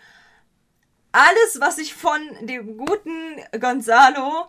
[1.12, 4.48] Alles, was ich von dem guten Gonzalo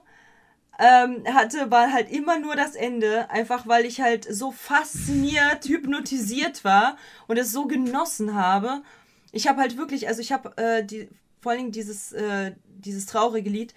[0.82, 6.64] ähm, hatte, war halt immer nur das Ende, einfach weil ich halt so fasziniert, hypnotisiert
[6.64, 6.96] war
[7.28, 8.82] und es so genossen habe.
[9.30, 11.08] Ich habe halt wirklich, also ich habe äh, die,
[11.40, 13.74] vor allen Dingen dieses, äh, dieses traurige Lied,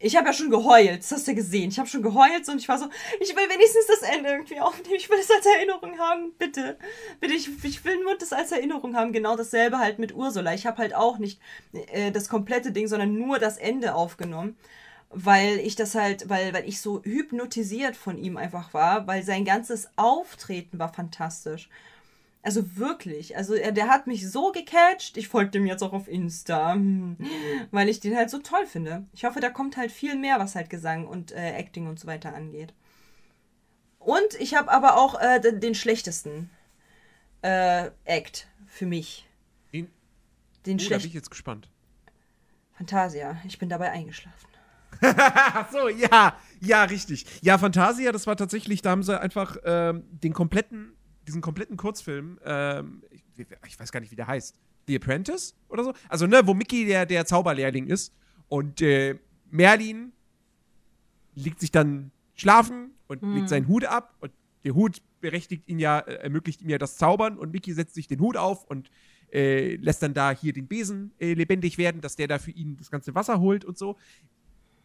[0.00, 1.70] ich habe ja schon geheult, das hast du ja gesehen.
[1.70, 2.86] Ich habe schon geheult und ich war so,
[3.20, 4.94] ich will wenigstens das Ende irgendwie aufnehmen.
[4.96, 6.78] Ich will es als Erinnerung haben, bitte.
[7.20, 9.12] Bitte, ich, ich will nur das als Erinnerung haben.
[9.12, 10.54] Genau dasselbe halt mit Ursula.
[10.54, 11.40] Ich habe halt auch nicht
[11.72, 14.56] äh, das komplette Ding, sondern nur das Ende aufgenommen
[15.10, 19.44] weil ich das halt, weil, weil ich so hypnotisiert von ihm einfach war, weil sein
[19.44, 21.68] ganzes Auftreten war fantastisch.
[22.42, 25.16] Also wirklich, also er, der hat mich so gecatcht.
[25.16, 26.76] Ich folge dem jetzt auch auf Insta,
[27.70, 29.06] weil ich den halt so toll finde.
[29.12, 32.06] Ich hoffe, da kommt halt viel mehr, was halt Gesang und äh, Acting und so
[32.06, 32.74] weiter angeht.
[33.98, 36.48] Und ich habe aber auch äh, den, den, schlechtesten
[37.42, 39.28] äh, Act für mich.
[39.72, 39.90] Den,
[40.64, 40.92] den oh, schlecht.
[40.92, 41.68] Da bin ich jetzt gespannt.
[42.74, 44.48] Fantasia, ich bin dabei eingeschlafen.
[45.72, 47.26] So, ja, ja, richtig.
[47.42, 50.92] Ja, Fantasia, das war tatsächlich, da haben sie einfach ähm, den kompletten,
[51.26, 54.56] diesen kompletten Kurzfilm, ähm, ich, ich, weiß gar nicht, wie der heißt,
[54.86, 55.92] The Apprentice oder so.
[56.08, 58.14] Also, ne, wo Mickey der, der Zauberlehrling ist
[58.48, 59.18] und äh,
[59.50, 60.12] Merlin
[61.34, 63.34] legt sich dann schlafen und hm.
[63.34, 64.32] legt seinen Hut ab und
[64.64, 68.06] der Hut berechtigt ihn ja, äh, ermöglicht ihm ja das Zaubern und Mickey setzt sich
[68.06, 68.90] den Hut auf und
[69.32, 72.76] äh, lässt dann da hier den Besen äh, lebendig werden, dass der da für ihn
[72.76, 73.96] das ganze Wasser holt und so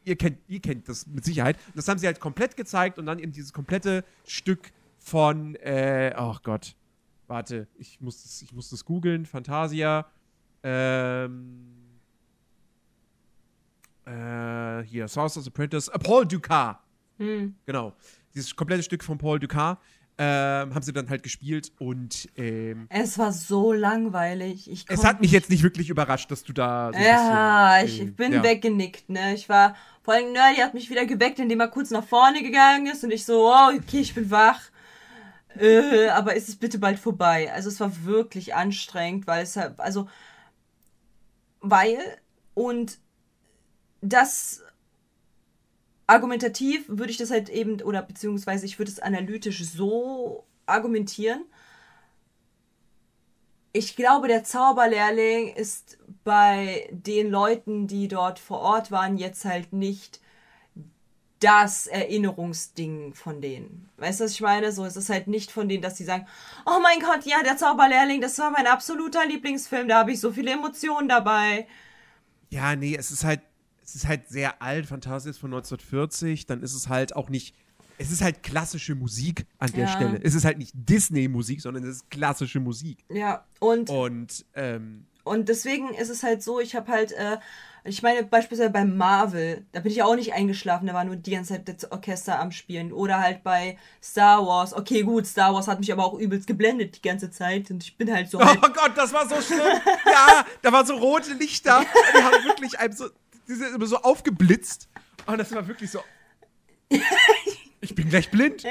[0.05, 1.57] ihr kennt, ihr kennt das mit Sicherheit.
[1.67, 6.13] Und das haben sie halt komplett gezeigt und dann eben dieses komplette Stück von, äh,
[6.17, 6.75] oh Gott,
[7.27, 10.05] warte, ich muss das, ich muss das googeln, Fantasia,
[10.63, 11.83] ähm,
[14.05, 16.77] äh, hier, Sorcerer's Apprentice, äh, Paul Dukas.
[17.17, 17.55] Hm.
[17.65, 17.93] Genau.
[18.33, 19.77] Dieses komplette Stück von Paul Dukas
[20.17, 24.69] ähm, haben sie dann halt gespielt und ähm, es war so langweilig.
[24.69, 28.15] Ich es hat mich jetzt nicht wirklich überrascht, dass du da so Ja, bisschen, ich
[28.15, 28.43] bin ja.
[28.43, 29.33] weggenickt, ne?
[29.33, 32.87] Ich war vor allem Nerdy hat mich wieder geweckt, indem er kurz nach vorne gegangen
[32.87, 34.61] ist und ich so, oh, okay, ich bin wach.
[35.57, 37.51] Äh, aber ist es bitte bald vorbei?
[37.53, 40.07] Also es war wirklich anstrengend, weil es halt, also
[41.61, 41.97] weil
[42.53, 42.99] und
[44.01, 44.61] das
[46.07, 51.45] argumentativ würde ich das halt eben, oder beziehungsweise ich würde es analytisch so argumentieren.
[53.71, 59.73] Ich glaube, der Zauberlehrling ist bei den Leuten, die dort vor Ort waren, jetzt halt
[59.73, 60.19] nicht
[61.39, 63.89] das Erinnerungsding von denen.
[63.97, 64.71] Weißt du, was ich meine?
[64.71, 66.25] So, es ist halt nicht von denen, dass sie sagen,
[66.65, 70.31] oh mein Gott, ja, der Zauberlehrling, das war mein absoluter Lieblingsfilm, da habe ich so
[70.31, 71.67] viele Emotionen dabei.
[72.49, 73.41] Ja, nee, es ist halt,
[73.83, 77.55] es ist halt sehr alt, Fantasia ist von 1940, dann ist es halt auch nicht,
[77.97, 79.87] es ist halt klassische Musik an der ja.
[79.87, 80.19] Stelle.
[80.23, 83.03] Es ist halt nicht Disney-Musik, sondern es ist klassische Musik.
[83.09, 83.89] Ja, und.
[83.89, 87.37] Und, ähm, und deswegen ist es halt so, ich habe halt, äh,
[87.85, 91.31] ich meine, beispielsweise bei Marvel, da bin ich auch nicht eingeschlafen, da war nur die
[91.31, 92.93] ganze Zeit das Orchester am Spielen.
[92.93, 94.73] Oder halt bei Star Wars.
[94.73, 97.97] Okay, gut, Star Wars hat mich aber auch übelst geblendet die ganze Zeit und ich
[97.97, 98.39] bin halt so.
[98.39, 99.59] Halt oh Gott, das war so schlimm.
[100.05, 101.85] ja, da waren so rote Lichter.
[102.17, 103.09] Die haben wirklich einem so
[103.47, 104.89] die sind immer so aufgeblitzt.
[105.25, 105.99] Und das war wirklich so.
[107.81, 108.63] ich bin gleich blind.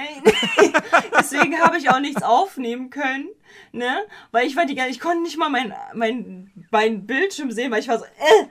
[1.18, 3.28] Deswegen habe ich auch nichts aufnehmen können,
[3.72, 4.04] ne?
[4.30, 7.88] Weil ich war die ich konnte nicht mal mein, mein, mein Bildschirm sehen, weil ich
[7.88, 8.46] war so, äh,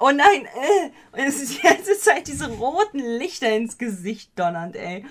[0.00, 0.90] oh nein, äh.
[1.12, 5.04] Und es ist die ganze Zeit diese roten Lichter ins Gesicht donnernd, ey.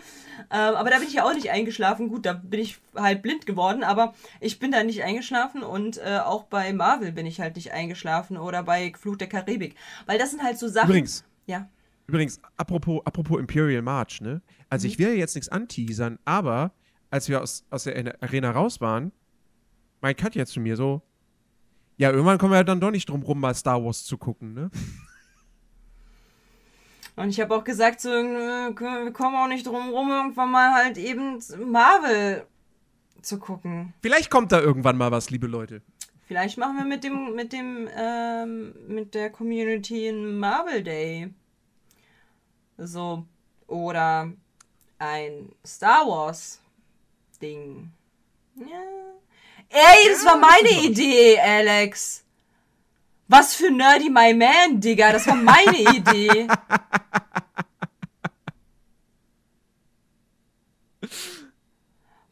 [0.52, 2.10] Ähm, aber da bin ich ja auch nicht eingeschlafen.
[2.10, 6.19] Gut, da bin ich halt blind geworden, aber ich bin da nicht eingeschlafen und äh,
[6.24, 9.76] auch bei Marvel bin ich halt nicht eingeschlafen oder bei Fluch der Karibik.
[10.06, 10.89] Weil das sind halt so Sachen.
[10.89, 11.24] Übrigens.
[11.45, 11.69] Ja.
[12.08, 14.41] Übrigens, apropos, apropos Imperial March, ne?
[14.69, 14.91] Also mhm.
[14.91, 16.71] ich will ja jetzt nichts anteasern, aber
[17.10, 19.12] als wir aus, aus der Arena raus waren,
[20.02, 21.02] mein Katja zu mir so,
[21.98, 24.54] ja, irgendwann kommen wir ja dann doch nicht drum rum, mal Star Wars zu gucken,
[24.54, 24.70] ne?
[27.18, 28.74] Und ich habe auch gesagt, so, wir
[29.14, 32.46] kommen auch nicht drum rum, irgendwann mal halt eben Marvel
[33.22, 33.94] zu gucken.
[34.02, 35.82] Vielleicht kommt da irgendwann mal was, liebe Leute.
[36.28, 41.34] Vielleicht machen wir mit dem, mit dem, ähm, mit der Community einen Marvel Day.
[42.78, 43.26] So.
[43.68, 44.32] Oder
[45.00, 46.62] ein Star Wars
[47.42, 47.92] Ding.
[48.56, 48.66] Ja.
[49.69, 52.23] Ey, das war meine Idee, Alex.
[53.28, 55.12] Was für Nerdy My Man, Digga.
[55.12, 56.47] Das war meine Idee.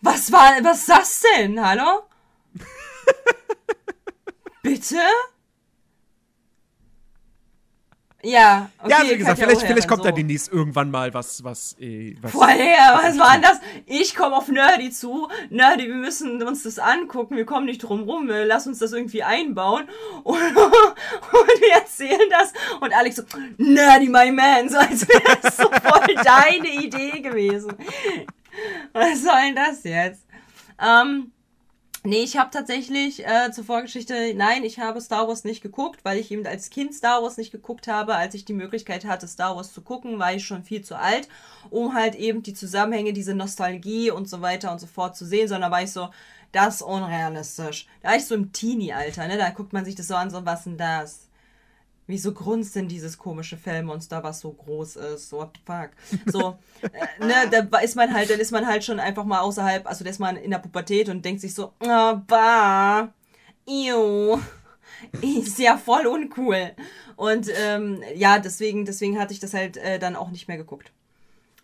[0.06, 1.66] Was war, was ist das denn?
[1.66, 2.04] Hallo?
[4.62, 5.00] Bitte?
[8.26, 8.90] Ja, okay.
[8.90, 10.10] Ja, wie gesagt, vielleicht, vielleicht kommt so.
[10.10, 12.32] da demnächst irgendwann mal was, was, äh, was.
[12.32, 13.60] Vorher, was war das?
[13.86, 15.28] Ich komme auf Nerdy zu.
[15.50, 17.36] Nerdy, wir müssen uns das angucken.
[17.36, 18.30] Wir kommen nicht drum rum.
[18.30, 19.90] Lass uns das irgendwie einbauen.
[20.24, 22.54] Und, und wir erzählen das.
[22.80, 23.24] Und Alex so,
[23.58, 24.70] Nerdy, my man.
[24.74, 27.74] So als wäre das so voll deine Idee gewesen.
[28.94, 30.26] Was soll denn das jetzt?
[30.82, 31.34] Ähm,
[32.06, 36.18] Nee, ich habe tatsächlich äh, zur Vorgeschichte, nein, ich habe Star Wars nicht geguckt, weil
[36.18, 38.16] ich eben als Kind Star Wars nicht geguckt habe.
[38.16, 41.30] Als ich die Möglichkeit hatte, Star Wars zu gucken, war ich schon viel zu alt,
[41.70, 45.48] um halt eben die Zusammenhänge, diese Nostalgie und so weiter und so fort zu sehen,
[45.48, 46.10] sondern war ich so,
[46.52, 47.88] das ist unrealistisch.
[48.02, 49.38] Da war ich so im Teenie-Alter, ne?
[49.38, 51.30] Da guckt man sich das so an, so, was denn das?
[52.06, 55.32] Wieso grunzt denn dieses komische Fellmonster, was so groß ist?
[55.32, 55.92] What the fuck?
[56.32, 59.88] So, äh, ne, da ist man halt, dann ist man halt schon einfach mal außerhalb,
[59.88, 63.14] also da ist man in der Pubertät und denkt sich so, ah, bah,
[63.66, 64.38] ew,
[65.22, 66.72] ist ja voll uncool.
[67.16, 70.92] Und ähm, ja, deswegen, deswegen hatte ich das halt äh, dann auch nicht mehr geguckt.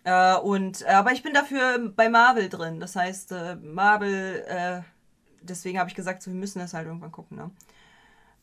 [0.03, 2.79] Äh, und, aber ich bin dafür bei Marvel drin.
[2.79, 4.81] Das heißt, äh, Marvel, äh,
[5.41, 7.51] deswegen habe ich gesagt, so, wir müssen das halt irgendwann gucken, ne?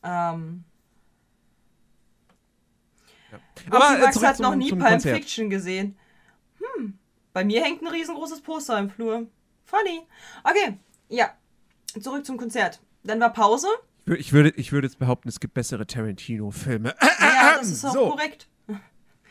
[0.03, 0.65] Ähm,
[3.33, 3.39] ja.
[3.71, 5.97] Aber Max hat noch nie Pulp Fiction gesehen.
[6.59, 6.99] Hm,
[7.33, 9.27] bei mir hängt ein riesengroßes Poster im Flur.
[9.65, 10.03] Funny.
[10.45, 11.33] Okay, ja.
[12.01, 12.81] Zurück zum Konzert.
[13.05, 13.69] Dann war Pause.
[14.07, 16.95] Ich würde, ich würde jetzt behaupten, es gibt bessere Tarantino-Filme.
[17.21, 18.11] Ja, das ist auch so.
[18.11, 18.49] korrekt.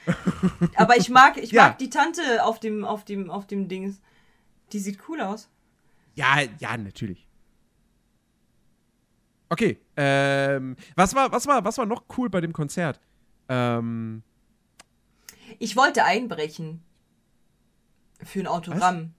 [0.76, 1.68] Aber ich mag, ich ja.
[1.68, 3.98] mag die Tante auf dem, auf dem, auf dem Ding.
[4.72, 5.50] Die sieht cool aus.
[6.16, 7.28] Ja, ja, natürlich.
[9.50, 13.00] Okay, ähm, was war, was war, was war noch cool bei dem Konzert?
[13.50, 14.24] Ähm,
[15.60, 16.84] ich wollte einbrechen.
[18.24, 19.14] Für ein Autogramm.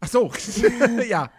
[0.00, 0.14] Was?
[0.14, 0.32] Ach so,
[1.08, 1.30] ja.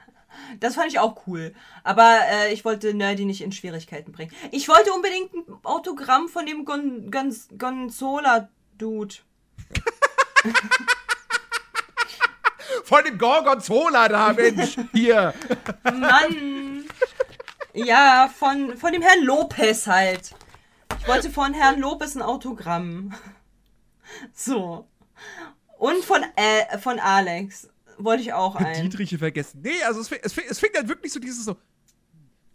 [0.60, 1.54] Das fand ich auch cool.
[1.84, 4.32] Aber äh, ich wollte Nerdy nicht in Schwierigkeiten bringen.
[4.52, 9.16] Ich wollte unbedingt ein Autogramm von dem Gon Gon Gonzola-Dude.
[12.84, 14.78] von dem Gorgonzola da, Mensch.
[14.94, 15.34] Hier.
[15.84, 16.86] Mann.
[17.74, 20.36] Ja, von, von dem Herrn Lopez halt.
[20.98, 23.14] Ich wollte von Herrn Lopez ein Autogramm.
[24.34, 24.88] So.
[25.78, 28.82] Und von, äh, von Alex wollte ich auch ein.
[28.82, 29.62] Dietriche vergessen.
[29.64, 31.56] Nee, also es, es, es fing dann wirklich so dieses so.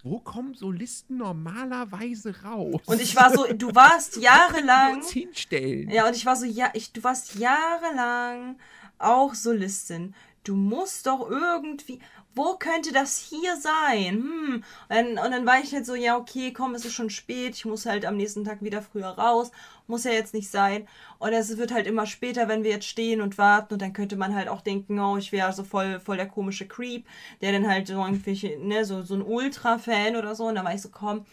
[0.02, 2.82] Wo kommen Solisten normalerweise raus?
[2.84, 5.02] Und ich war so, du warst jahrelang.
[5.02, 5.88] Hinstellen.
[5.88, 8.58] Ja, und ich war so, ja, ich, du warst jahrelang
[8.98, 10.14] auch Solistin.
[10.42, 12.00] Du musst doch irgendwie
[12.34, 14.14] wo könnte das hier sein?
[14.14, 14.54] Hm.
[14.54, 17.54] Und, dann, und dann war ich halt so, ja, okay, komm, es ist schon spät,
[17.54, 19.50] ich muss halt am nächsten Tag wieder früher raus,
[19.86, 20.88] muss ja jetzt nicht sein.
[21.18, 24.16] Und es wird halt immer später, wenn wir jetzt stehen und warten und dann könnte
[24.16, 27.06] man halt auch denken, oh, ich wäre so voll, voll der komische Creep,
[27.40, 30.46] der dann halt so irgendwie, ne, so, so ein Ultra-Fan oder so.
[30.46, 31.24] Und dann war ich so, komm,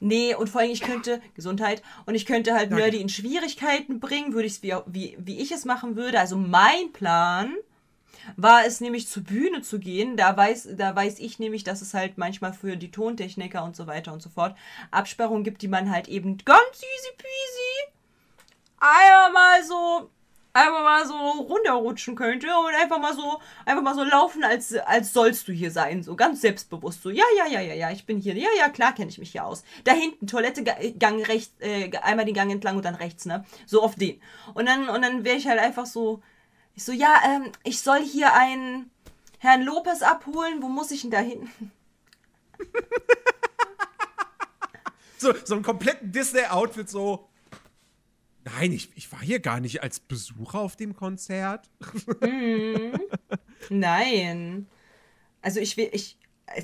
[0.00, 2.70] nee, und vor allem ich könnte, Gesundheit, und ich könnte halt.
[2.70, 6.18] Nerdy in Schwierigkeiten bringen, würde ich es wie, wie, wie ich es machen würde.
[6.20, 7.54] Also mein Plan
[8.36, 10.16] war es nämlich zur Bühne zu gehen.
[10.16, 13.86] Da weiß, da weiß ich nämlich, dass es halt manchmal für die Tontechniker und so
[13.86, 14.56] weiter und so fort
[14.90, 17.92] Absperrungen gibt, die man halt eben ganz easy peasy
[18.80, 20.10] einmal mal so
[20.52, 25.12] einfach mal so runterrutschen könnte und einfach mal so einfach mal so laufen als als
[25.12, 28.18] sollst du hier sein so ganz selbstbewusst so ja ja ja ja ja ich bin
[28.18, 31.90] hier ja ja klar kenne ich mich hier aus da hinten Toilette Gang rechts äh,
[31.98, 34.20] einmal den Gang entlang und dann rechts ne so auf den
[34.54, 36.22] und dann und dann wäre ich halt einfach so
[36.78, 38.88] ich so, ja, ähm, ich soll hier einen
[39.38, 40.62] Herrn Lopez abholen.
[40.62, 41.50] Wo muss ich denn da hin?
[45.18, 47.28] so, so einen kompletten Disney-Outfit, so.
[48.44, 51.68] Nein, ich, ich war hier gar nicht als Besucher auf dem Konzert.
[52.20, 52.94] mm,
[53.70, 54.68] nein.
[55.42, 56.16] Also ich will, ich,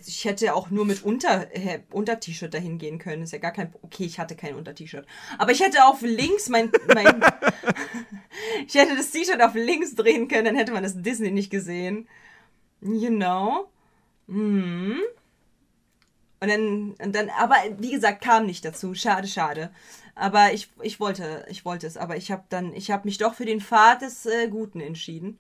[0.07, 3.23] ich hätte auch nur mit Unter, äh, Unter-T-Shirt dahin gehen können.
[3.23, 3.73] Ist ja gar kein.
[3.83, 5.07] Okay, ich hatte kein Unter-T-Shirt.
[5.39, 6.71] Aber ich hätte auf links mein.
[6.95, 7.23] mein
[8.67, 12.09] ich hätte das T-Shirt auf links drehen können, dann hätte man das Disney nicht gesehen.
[12.81, 13.69] You know?
[14.27, 15.01] Mhm.
[16.41, 18.95] Und dann, und dann, aber wie gesagt, kam nicht dazu.
[18.95, 19.71] Schade, schade.
[20.15, 21.97] Aber ich, ich wollte, ich wollte es.
[21.97, 25.39] Aber ich habe dann, ich habe mich doch für den Pfad des äh, Guten entschieden.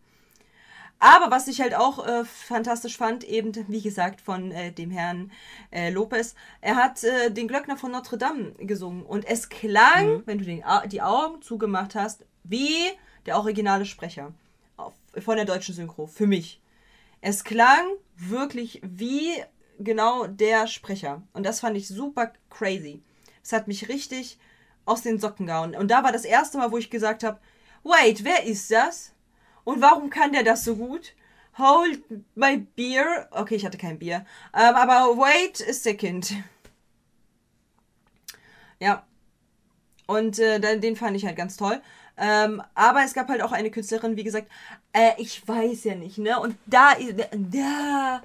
[0.98, 5.30] Aber was ich halt auch äh, fantastisch fand, eben, wie gesagt, von äh, dem Herrn
[5.70, 9.04] äh, Lopez, er hat äh, den Glöckner von Notre Dame gesungen.
[9.04, 10.22] Und es klang, mhm.
[10.26, 12.74] wenn du den, die Augen zugemacht hast, wie
[13.26, 14.32] der originale Sprecher
[14.76, 16.06] auf, von der deutschen Synchro.
[16.06, 16.60] Für mich.
[17.20, 19.32] Es klang wirklich wie
[19.78, 21.22] genau der Sprecher.
[21.32, 23.02] Und das fand ich super crazy.
[23.42, 24.38] Es hat mich richtig
[24.84, 25.74] aus den Socken gehauen.
[25.74, 27.40] Und da war das erste Mal, wo ich gesagt habe,
[27.82, 29.13] wait, wer ist das?
[29.64, 31.14] Und warum kann der das so gut?
[31.58, 32.02] Hold
[32.34, 33.28] my beer.
[33.30, 34.26] Okay, ich hatte kein Bier.
[34.52, 36.34] Ähm, aber wait a second.
[38.80, 39.04] Ja.
[40.06, 41.80] Und äh, den fand ich halt ganz toll.
[42.16, 44.48] Ähm, aber es gab halt auch eine Künstlerin, wie gesagt,
[44.92, 46.38] äh, ich weiß ja nicht, ne?
[46.38, 46.94] Und da,
[47.32, 48.22] da,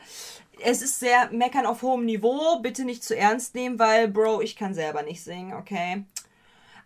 [0.64, 2.60] es ist sehr meckern auf hohem Niveau.
[2.60, 6.04] Bitte nicht zu ernst nehmen, weil, Bro, ich kann selber nicht singen, okay?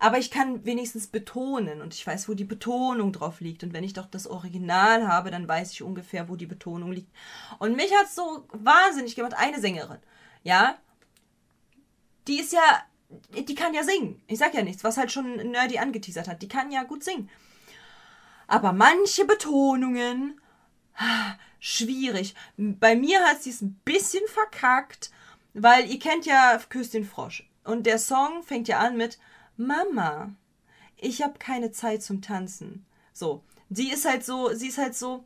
[0.03, 3.63] Aber ich kann wenigstens betonen und ich weiß, wo die Betonung drauf liegt.
[3.63, 7.09] Und wenn ich doch das Original habe, dann weiß ich ungefähr, wo die Betonung liegt.
[7.57, 9.99] Und mich hat so wahnsinnig gemacht, eine Sängerin,
[10.43, 10.77] ja,
[12.27, 12.83] die ist ja,
[13.47, 14.21] die kann ja singen.
[14.27, 16.41] Ich sag ja nichts, was halt schon Nerdy angeteasert hat.
[16.41, 17.29] Die kann ja gut singen.
[18.47, 20.41] Aber manche Betonungen,
[21.61, 22.35] schwierig.
[22.57, 25.11] Bei mir hat sie es ein bisschen verkackt,
[25.53, 27.49] weil ihr kennt ja Küss den Frosch.
[27.63, 29.17] Und der Song fängt ja an mit
[29.57, 30.31] Mama,
[30.97, 32.85] ich habe keine Zeit zum Tanzen.
[33.13, 35.25] So, sie ist halt so, sie ist halt so,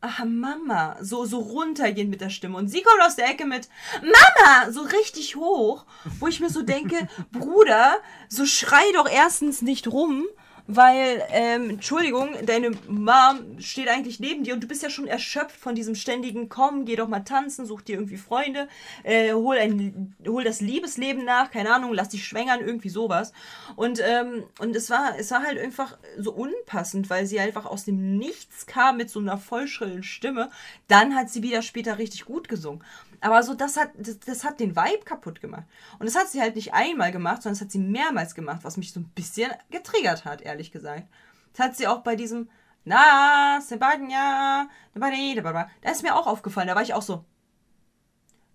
[0.00, 3.68] ach Mama, so so runtergehend mit der Stimme und sie kommt aus der Ecke mit
[4.00, 5.84] Mama, so richtig hoch,
[6.20, 10.24] wo ich mir so denke, Bruder, so schrei doch erstens nicht rum
[10.70, 15.56] weil, ähm, Entschuldigung, deine Mom steht eigentlich neben dir und du bist ja schon erschöpft
[15.56, 18.68] von diesem ständigen Komm, geh doch mal tanzen, such dir irgendwie Freunde,
[19.02, 23.32] äh, hol, ein, hol das Liebesleben nach, keine Ahnung, lass dich schwängern, irgendwie sowas.
[23.76, 27.86] Und, ähm, und es war, es war halt einfach so unpassend, weil sie einfach aus
[27.86, 30.50] dem Nichts kam mit so einer vollschrillen Stimme.
[30.86, 32.84] Dann hat sie wieder später richtig gut gesungen.
[33.20, 35.64] Aber so, das hat, das, das, hat den Vibe kaputt gemacht.
[35.98, 38.76] Und das hat sie halt nicht einmal gemacht, sondern das hat sie mehrmals gemacht, was
[38.76, 41.08] mich so ein bisschen getriggert hat, ehrlich gesagt.
[41.52, 42.48] Das hat sie auch bei diesem
[42.84, 47.24] Na, Sebagna, da ist mir auch aufgefallen, da war ich auch so,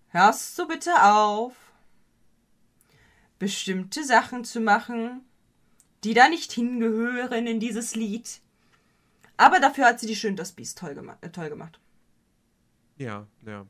[0.08, 1.52] hörst du bitte auf,
[3.38, 5.22] bestimmte Sachen zu machen,
[6.04, 8.40] die da nicht hingehören in dieses Lied.
[9.36, 11.80] Aber dafür hat sie die Schön das Biest toll, gema äh, toll gemacht.
[12.96, 13.66] Ja, ja.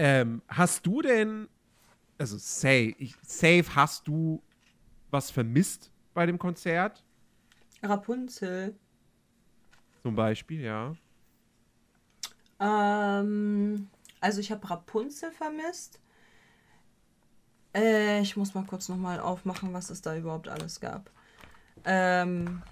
[0.00, 1.48] Ähm, hast du denn,
[2.18, 4.40] also safe, safe hast du
[5.10, 7.02] was vermisst bei dem Konzert?
[7.82, 8.76] Rapunzel.
[10.04, 10.94] Zum Beispiel, ja.
[12.60, 13.88] Ähm,
[14.20, 15.98] also ich habe Rapunzel vermisst.
[17.74, 21.10] Äh, ich muss mal kurz nochmal aufmachen, was es da überhaupt alles gab.
[21.84, 22.62] Ähm,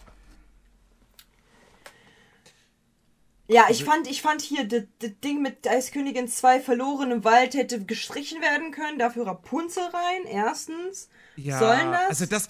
[3.48, 4.85] Ja, ich also, fand, ich fand hier das
[5.22, 11.09] Ding mit Eiskönigin 2 verloren im Wald hätte gestrichen werden können, dafür Rapunzel rein, erstens.
[11.37, 12.09] Ja, Sollen das?
[12.09, 12.48] Also das,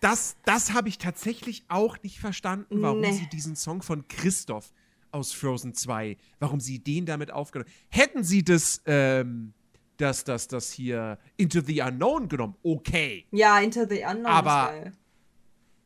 [0.00, 3.12] das, das habe ich tatsächlich auch nicht verstanden, warum nee.
[3.12, 4.72] sie diesen Song von Christoph
[5.12, 9.52] aus Frozen 2, warum sie den damit aufgenommen Hätten sie das, ähm,
[9.98, 13.26] das, das, das hier Into the Unknown genommen, okay.
[13.30, 14.72] Ja, Into the Unknown aber,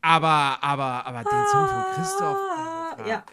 [0.01, 2.38] aber, aber, aber den Song von Christoph.
[2.38, 3.25] Ah, ja.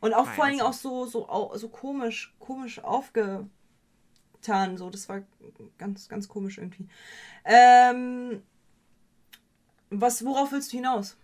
[0.00, 3.48] Und auch vor allen Dingen auch so, so, so komisch, komisch aufgetan.
[4.76, 5.22] So, das war
[5.78, 6.88] ganz, ganz komisch irgendwie.
[7.44, 8.42] Ähm,
[9.90, 11.16] was, worauf willst du hinaus?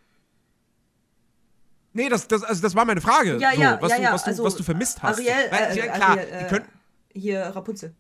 [1.93, 3.39] Nee, das, das, also das war meine Frage.
[3.39, 4.13] Ja, so, ja, was, ja, du, ja.
[4.13, 5.19] Was, du, also, was du vermisst hast.
[5.19, 7.95] Ariel, Weil, äh, klar, Ariel, die können, äh, hier Rapunzel.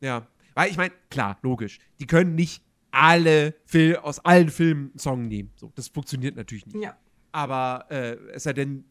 [0.00, 1.78] Ja, weil ich meine, klar, logisch.
[2.00, 5.52] Die können nicht alle Fil aus allen Filmen einen Song nehmen.
[5.56, 6.82] So, das funktioniert natürlich nicht.
[6.82, 6.96] Ja.
[7.32, 8.84] Aber äh, es sei denn,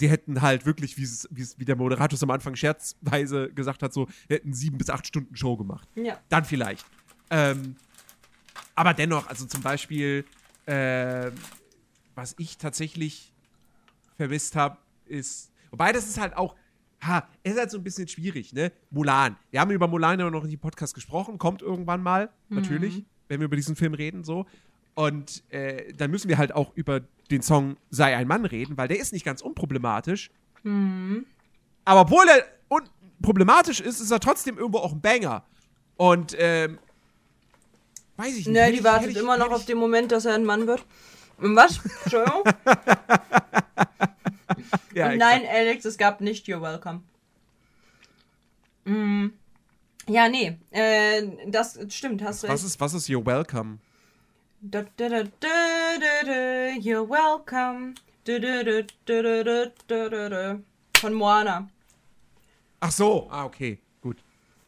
[0.00, 4.08] sie hätten halt wirklich, wie, es, wie der Moderator am Anfang scherzweise gesagt hat, so,
[4.28, 5.88] hätten sieben bis acht Stunden Show gemacht.
[5.94, 6.18] Ja.
[6.28, 6.84] Dann vielleicht.
[7.30, 7.76] Ähm,
[8.74, 10.24] aber dennoch, also zum Beispiel,
[10.66, 11.30] äh,
[12.14, 13.32] was ich tatsächlich
[14.16, 16.56] vermisst habe, ist, wobei das ist halt auch,
[17.02, 18.72] ha, ist halt so ein bisschen schwierig, ne?
[18.90, 19.36] Mulan.
[19.50, 22.56] Wir haben über Mulan ja noch in die Podcast gesprochen, kommt irgendwann mal, mhm.
[22.56, 24.46] natürlich, wenn wir über diesen Film reden, so.
[25.00, 28.86] Und äh, dann müssen wir halt auch über den Song Sei ein Mann reden, weil
[28.86, 30.30] der ist nicht ganz unproblematisch.
[30.62, 31.24] Mhm.
[31.86, 35.42] Aber obwohl er unproblematisch ist, ist er trotzdem irgendwo auch ein Banger.
[35.96, 36.78] Und, ähm,
[38.18, 38.48] weiß ich nicht.
[38.48, 40.84] Ne, die wartet ich, immer noch auf den Moment, dass er ein Mann wird.
[41.38, 41.80] Was?
[42.02, 42.42] Entschuldigung?
[44.94, 47.00] ja, nein, Alex, es gab nicht You're Welcome.
[48.84, 49.32] Mhm.
[50.06, 53.78] Ja, nee, äh, das stimmt, hast du was Ist, was ist You're Welcome?
[54.62, 55.48] Da, da, da, da,
[55.98, 57.94] da, da, you're welcome.
[61.00, 61.70] Von Moana.
[62.78, 64.18] Ach so, ah, okay, gut.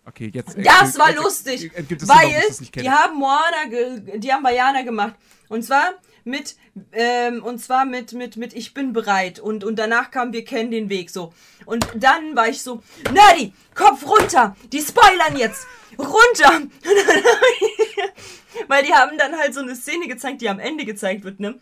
[0.07, 0.57] Okay, jetzt.
[0.57, 1.71] Das war lustig,
[2.07, 2.43] weil
[2.75, 5.15] die haben Moana, die haben Bayana gemacht.
[5.51, 5.93] Und zwar
[6.25, 6.57] mit,
[6.93, 9.41] ähm, und zwar mit, mit, mit Ich bin bereit.
[9.41, 11.35] Und, und danach kam Wir kennen den Weg, so.
[11.67, 12.83] Und dann war ich so,
[13.13, 15.67] Nerdy, Kopf runter, die spoilern jetzt,
[15.99, 16.69] runter.
[18.69, 21.59] weil die haben dann halt so eine Szene gezeigt, die am Ende gezeigt wird, ne?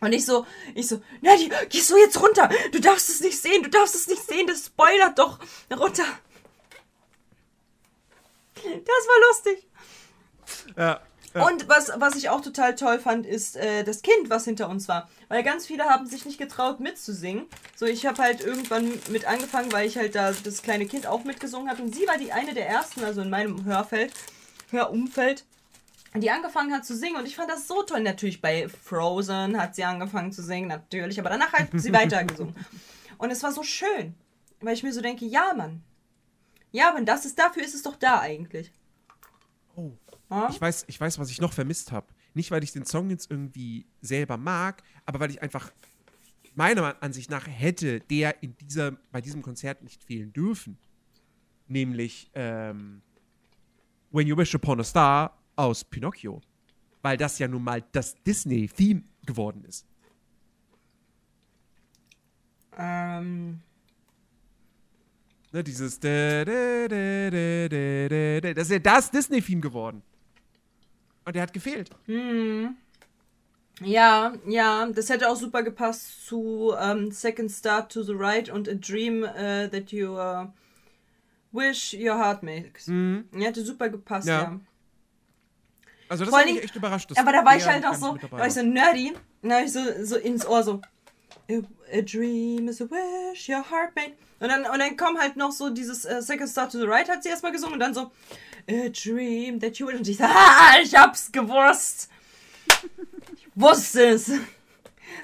[0.00, 2.48] Und ich so, ich so, Nerdy, gehst du jetzt runter?
[2.72, 5.38] Du darfst es nicht sehen, du darfst es nicht sehen, das spoilert doch.
[5.70, 6.06] Runter.
[8.54, 9.66] Das war lustig.
[10.76, 11.00] Ja.
[11.34, 11.46] Ja.
[11.46, 14.88] Und was, was ich auch total toll fand, ist äh, das Kind, was hinter uns
[14.88, 15.08] war.
[15.28, 17.46] Weil ganz viele haben sich nicht getraut mitzusingen.
[17.76, 21.22] So, ich habe halt irgendwann mit angefangen, weil ich halt da das kleine Kind auch
[21.22, 21.82] mitgesungen habe.
[21.82, 24.12] Und sie war die eine der ersten, also in meinem Hörfeld,
[24.70, 25.44] Hörumfeld,
[26.14, 27.16] die angefangen hat zu singen.
[27.16, 28.00] Und ich fand das so toll.
[28.00, 31.20] Natürlich bei Frozen hat sie angefangen zu singen, natürlich.
[31.20, 32.56] Aber danach hat sie weitergesungen.
[33.18, 34.14] Und es war so schön.
[34.60, 35.82] Weil ich mir so denke, ja, Mann.
[36.72, 38.72] Ja, Mann, das ist, dafür ist es doch da eigentlich.
[40.50, 42.06] Ich, weiß, ich weiß, was ich noch vermisst habe.
[42.34, 45.72] Nicht, weil ich den Song jetzt irgendwie selber mag, aber weil ich einfach
[46.54, 50.78] meiner Ansicht nach hätte der in dieser, bei diesem Konzert nicht fehlen dürfen.
[51.66, 53.02] Nämlich ähm,
[54.12, 56.40] When You Wish Upon a Star aus Pinocchio.
[57.02, 59.86] Weil das ja nun mal das Disney-Theme geworden ist.
[62.76, 63.60] Ähm.
[65.52, 65.98] Ne, dieses.
[65.98, 66.48] Das
[68.56, 70.02] ist ja das Disney-Theme geworden.
[71.24, 71.90] Und der hat gefehlt.
[72.06, 72.76] Hm.
[73.82, 78.50] Ja, ja, das hätte auch super gepasst zu um, ähm, Second Start to the Right
[78.50, 80.48] und A Dream uh, That You uh,
[81.52, 82.88] Wish Your Heart Makes.
[82.88, 83.28] Mhm.
[83.32, 84.42] Ja, hätte super gepasst, ja.
[84.42, 84.60] ja.
[86.10, 87.10] Also das hat mich echt überrascht.
[87.16, 89.14] Aber da war ich halt auch so, da war ich so nerdy.
[89.42, 90.80] Da habe ich so, so ins Ohr so,
[91.48, 94.12] a, dream is a wish your heart made.
[94.40, 97.08] Und dann, und dann kommt halt noch so dieses uh, Second Start to the Right
[97.08, 98.10] hat sie erstmal gesungen und dann so,
[98.68, 99.96] A dream that you will.
[99.96, 102.10] Und ich so, ah, ich hab's gewusst.
[103.36, 104.26] Ich wusste es.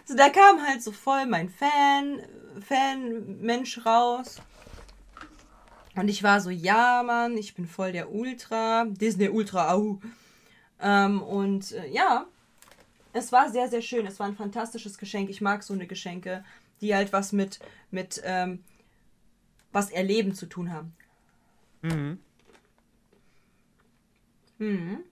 [0.04, 2.20] So, da kam halt so voll mein Fan,
[2.60, 4.36] Fan-Mensch raus.
[5.94, 10.00] Und ich war so, ja, Mann, ich bin voll der Ultra, Disney Ultra, au.
[10.80, 12.26] Ähm, und äh, ja,
[13.12, 14.06] es war sehr, sehr schön.
[14.06, 15.30] Es war ein fantastisches Geschenk.
[15.30, 16.44] Ich mag so eine Geschenke,
[16.80, 17.60] die halt was mit,
[17.90, 18.62] mit ähm,
[19.72, 20.94] was Erleben zu tun haben.
[21.82, 22.18] Mhm.
[24.58, 25.04] Hm.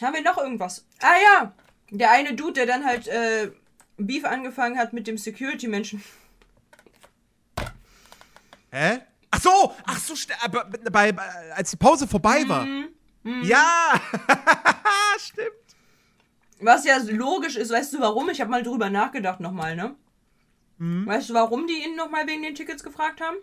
[0.00, 0.84] Haben wir noch irgendwas?
[1.00, 1.54] Ah ja,
[1.90, 3.50] der eine Dude, der dann halt äh,
[3.96, 6.02] Beef angefangen hat mit dem Security-Menschen.
[8.70, 9.00] Hä?
[9.30, 10.14] Ach so, ach so,
[10.90, 12.64] bei, bei, als die Pause vorbei war.
[12.64, 12.88] Mhm.
[13.22, 13.42] Mhm.
[13.44, 14.00] Ja,
[15.18, 15.48] stimmt.
[16.60, 18.28] Was ja logisch ist, weißt du warum?
[18.30, 19.96] Ich habe mal drüber nachgedacht nochmal, ne?
[20.78, 21.06] Mhm.
[21.06, 23.36] Weißt du, warum die ihn nochmal wegen den Tickets gefragt haben?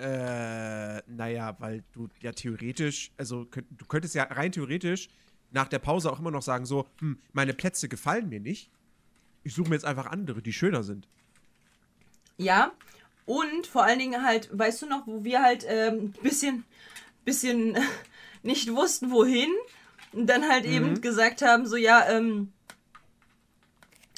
[0.00, 5.08] Äh, naja, weil du ja theoretisch, also du könntest ja rein theoretisch
[5.50, 8.70] nach der Pause auch immer noch sagen, so, hm, meine Plätze gefallen mir nicht.
[9.42, 11.06] Ich suche mir jetzt einfach andere, die schöner sind.
[12.38, 12.72] Ja,
[13.26, 16.64] und vor allen Dingen halt, weißt du noch, wo wir halt ein ähm, bisschen,
[17.24, 17.76] bisschen
[18.42, 19.50] nicht wussten, wohin.
[20.12, 20.72] Und dann halt mhm.
[20.72, 22.52] eben gesagt haben, so, ja, ähm,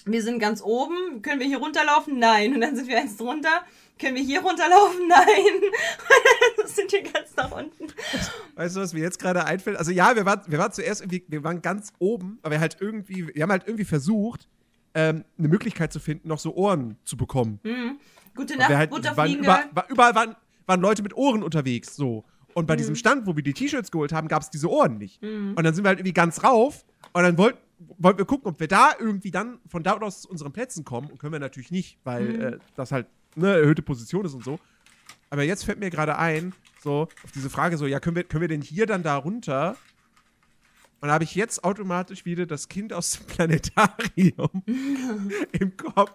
[0.05, 2.19] wir sind ganz oben, können wir hier runterlaufen?
[2.19, 2.55] Nein.
[2.55, 3.65] Und dann sind wir eins drunter
[4.03, 5.07] können wir hier runterlaufen?
[5.09, 5.27] Nein.
[6.57, 7.87] wir sind hier ganz nach unten.
[8.57, 9.77] Weißt du, was mir jetzt gerade einfällt?
[9.77, 12.77] Also ja, wir waren, wir waren zuerst irgendwie, wir waren ganz oben, aber wir halt
[12.81, 14.49] irgendwie, wir haben halt irgendwie versucht,
[14.95, 17.61] ähm, eine Möglichkeit zu finden, noch so Ohren zu bekommen.
[17.63, 17.99] Mhm.
[18.35, 19.47] Gute Nacht, halt, Butterfliegen.
[19.47, 20.37] Waren, über, überall waren,
[20.67, 22.25] waren Leute mit Ohren unterwegs, so.
[22.55, 22.79] Und bei mhm.
[22.79, 25.23] diesem Stand, wo wir die T-Shirts geholt haben, gab es diese Ohren nicht.
[25.23, 25.55] Mhm.
[25.57, 27.59] Und dann sind wir halt irgendwie ganz rauf und dann wollten
[27.99, 31.11] wollten wir gucken, ob wir da irgendwie dann von da aus zu unseren Plätzen kommen.
[31.11, 32.41] Und können wir natürlich nicht, weil mhm.
[32.41, 34.59] äh, das halt eine erhöhte Position ist und so.
[35.31, 38.43] Aber jetzt fällt mir gerade ein, so, auf diese Frage so, ja, können wir, können
[38.43, 39.77] wir denn hier dann da runter?
[41.01, 44.63] Und da habe ich jetzt automatisch wieder das Kind aus dem Planetarium
[45.53, 46.13] im Kopf,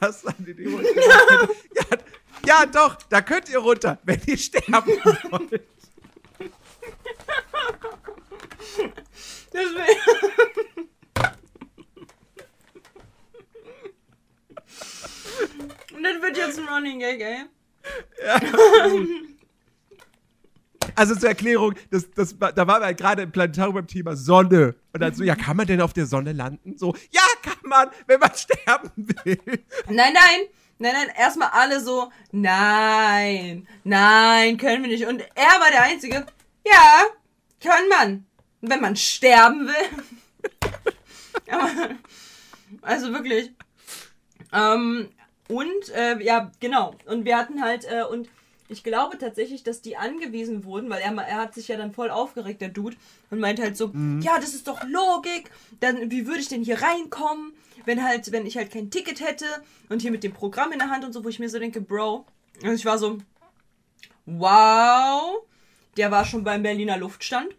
[0.00, 1.98] das dann in dem Moment hätte, ja,
[2.46, 4.88] ja, doch, da könnt ihr runter, wenn ihr sterben
[5.30, 5.62] wollt.
[9.52, 10.00] Deswegen.
[15.94, 17.44] Und das wird jetzt ein Running Gag, ey.
[18.24, 18.40] Ja.
[20.96, 24.74] Also zur Erklärung, das, das, da waren wir halt gerade im Planetarium beim Thema Sonne.
[24.92, 26.76] Und dann so, ja, kann man denn auf der Sonne landen?
[26.78, 29.38] So, ja, kann man, wenn man sterben will.
[29.88, 30.40] Nein, nein.
[30.78, 35.06] Nein, nein, erstmal alle so, nein, nein, können wir nicht.
[35.06, 36.26] Und er war der Einzige,
[36.66, 37.02] ja,
[37.62, 38.26] kann man.
[38.60, 40.06] Wenn man sterben will.
[42.82, 43.52] also wirklich.
[44.52, 45.10] Ähm,
[45.48, 46.94] und, äh, ja, genau.
[47.06, 48.28] Und wir hatten halt, äh, und
[48.68, 52.10] ich glaube tatsächlich, dass die angewiesen wurden, weil er, er hat sich ja dann voll
[52.10, 52.96] aufgeregt, der Dude,
[53.30, 54.20] und meint halt so, mhm.
[54.22, 57.52] ja, das ist doch Logik, dann wie würde ich denn hier reinkommen,
[57.84, 59.44] wenn halt, wenn ich halt kein Ticket hätte
[59.90, 61.80] und hier mit dem Programm in der Hand und so, wo ich mir so denke,
[61.80, 62.24] Bro,
[62.62, 63.18] und ich war so,
[64.24, 65.42] wow,
[65.96, 67.54] der war schon beim Berliner Luftstand.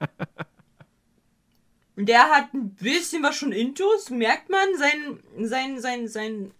[1.96, 6.50] der hat ein bisschen was schon intus, merkt man, sein, sein, sein, sein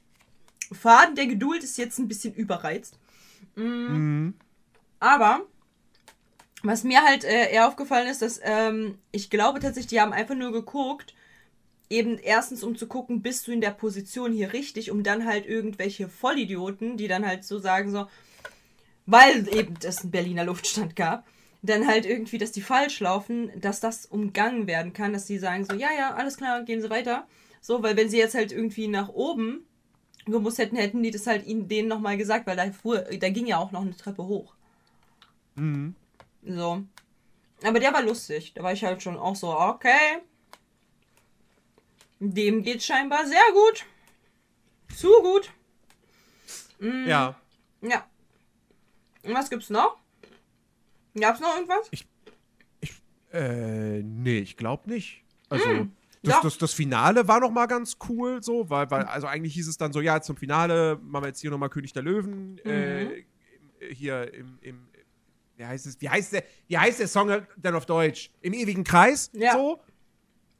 [0.72, 2.99] Faden der Geduld ist jetzt ein bisschen überreizt.
[3.57, 3.64] Mhm.
[3.64, 4.35] Mhm.
[5.01, 5.43] Aber
[6.62, 10.35] was mir halt äh, eher aufgefallen ist, dass ähm, ich glaube tatsächlich, die haben einfach
[10.35, 11.14] nur geguckt,
[11.91, 15.47] eben erstens um zu gucken, bist du in der Position hier richtig, um dann halt
[15.47, 18.07] irgendwelche Vollidioten, die dann halt so sagen so,
[19.07, 21.26] weil eben es einen Berliner Luftstand gab,
[21.65, 25.65] dann halt irgendwie, dass die falsch laufen, dass das umgangen werden kann, dass sie sagen
[25.65, 27.27] so, ja, ja, alles klar, gehen sie weiter.
[27.61, 29.67] So, weil wenn sie jetzt halt irgendwie nach oben
[30.27, 33.47] gemusst hätten, hätten die das halt ihnen denen nochmal gesagt, weil da, fuhr, da ging
[33.47, 34.55] ja auch noch eine Treppe hoch.
[35.55, 35.95] Mhm.
[36.43, 36.83] So.
[37.62, 38.53] Aber der war lustig.
[38.55, 40.19] Da war ich halt schon auch so, okay.
[42.21, 43.87] Dem geht scheinbar sehr gut.
[44.95, 45.51] Zu gut.
[46.79, 47.07] Mhm.
[47.07, 47.35] Ja.
[47.81, 48.07] Ja.
[49.23, 50.03] Und was gibt's noch?
[51.21, 51.89] Gab's noch irgendwas?
[51.91, 52.07] Ich.
[52.81, 52.93] Ich.
[53.33, 55.25] Äh, nee, ich glaube nicht.
[55.49, 55.69] Also.
[55.69, 55.93] Mhm.
[56.23, 59.69] Das, das, das, Finale war noch mal ganz cool, so, weil, weil, also eigentlich hieß
[59.69, 62.59] es dann so, ja, zum Finale machen wir jetzt hier noch mal König der Löwen,
[62.65, 62.71] mhm.
[62.71, 63.25] äh,
[63.93, 64.89] hier im, im,
[65.57, 68.31] wie heißt es, wie heißt der, wie heißt der Song denn auf Deutsch?
[68.41, 69.53] Im ewigen Kreis, ja.
[69.53, 69.81] so.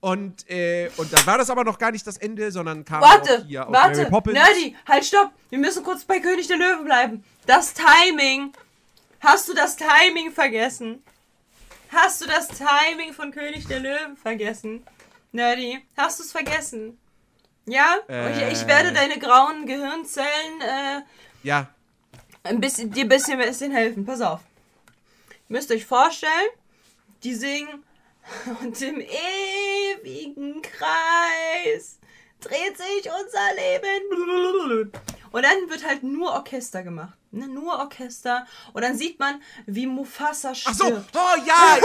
[0.01, 3.39] Und, äh, und dann war das aber noch gar nicht das Ende, sondern kam warte,
[3.39, 4.35] auch hier warte, Mary Poppins.
[4.35, 7.25] Nerdy, halt stopp, wir müssen kurz bei König der Löwen bleiben.
[7.47, 8.53] Das Timing,
[9.25, 11.03] hast du das Timing vergessen?
[11.91, 14.85] Hast du das Timing von König der Löwen vergessen?
[15.33, 16.99] Nerdy, hast du es vergessen?
[17.67, 17.97] Ja?
[18.09, 21.03] Äh, ich, ich, werde deine grauen Gehirnzellen äh,
[21.43, 21.69] ja.
[22.43, 24.05] ein bisschen, dir ein bisschen, ein bisschen helfen.
[24.05, 24.41] Pass auf.
[25.49, 26.51] Ihr müsst euch vorstellen,
[27.23, 27.85] die singen
[28.61, 31.99] und im ewigen Kreis
[32.41, 34.93] dreht sich unser Leben.
[35.33, 37.19] Und dann wird halt nur Orchester gemacht.
[37.35, 37.49] Ne?
[37.49, 38.47] Nur Orchester.
[38.73, 40.81] Und dann sieht man, wie Mufasa stirbt.
[40.81, 41.79] Ach so, oh ja!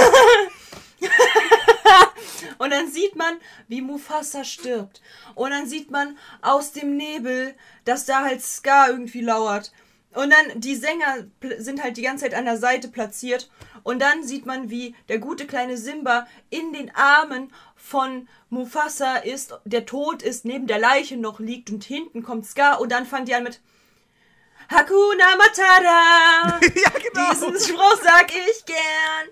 [2.57, 3.37] und dann sieht man,
[3.67, 5.01] wie Mufasa stirbt.
[5.35, 9.71] Und dann sieht man aus dem Nebel, dass da halt Scar irgendwie lauert.
[10.13, 11.25] Und dann die Sänger
[11.59, 13.49] sind halt die ganze Zeit an der Seite platziert.
[13.83, 19.57] Und dann sieht man, wie der gute kleine Simba in den Armen von Mufasa ist,
[19.65, 23.25] der tot ist, neben der Leiche noch liegt und hinten kommt Scar und dann fangen
[23.25, 23.61] die an mit
[24.69, 26.59] Hakuna Matata.
[26.61, 27.31] ja, genau.
[27.31, 29.29] Diesen Spruch sag ich gern.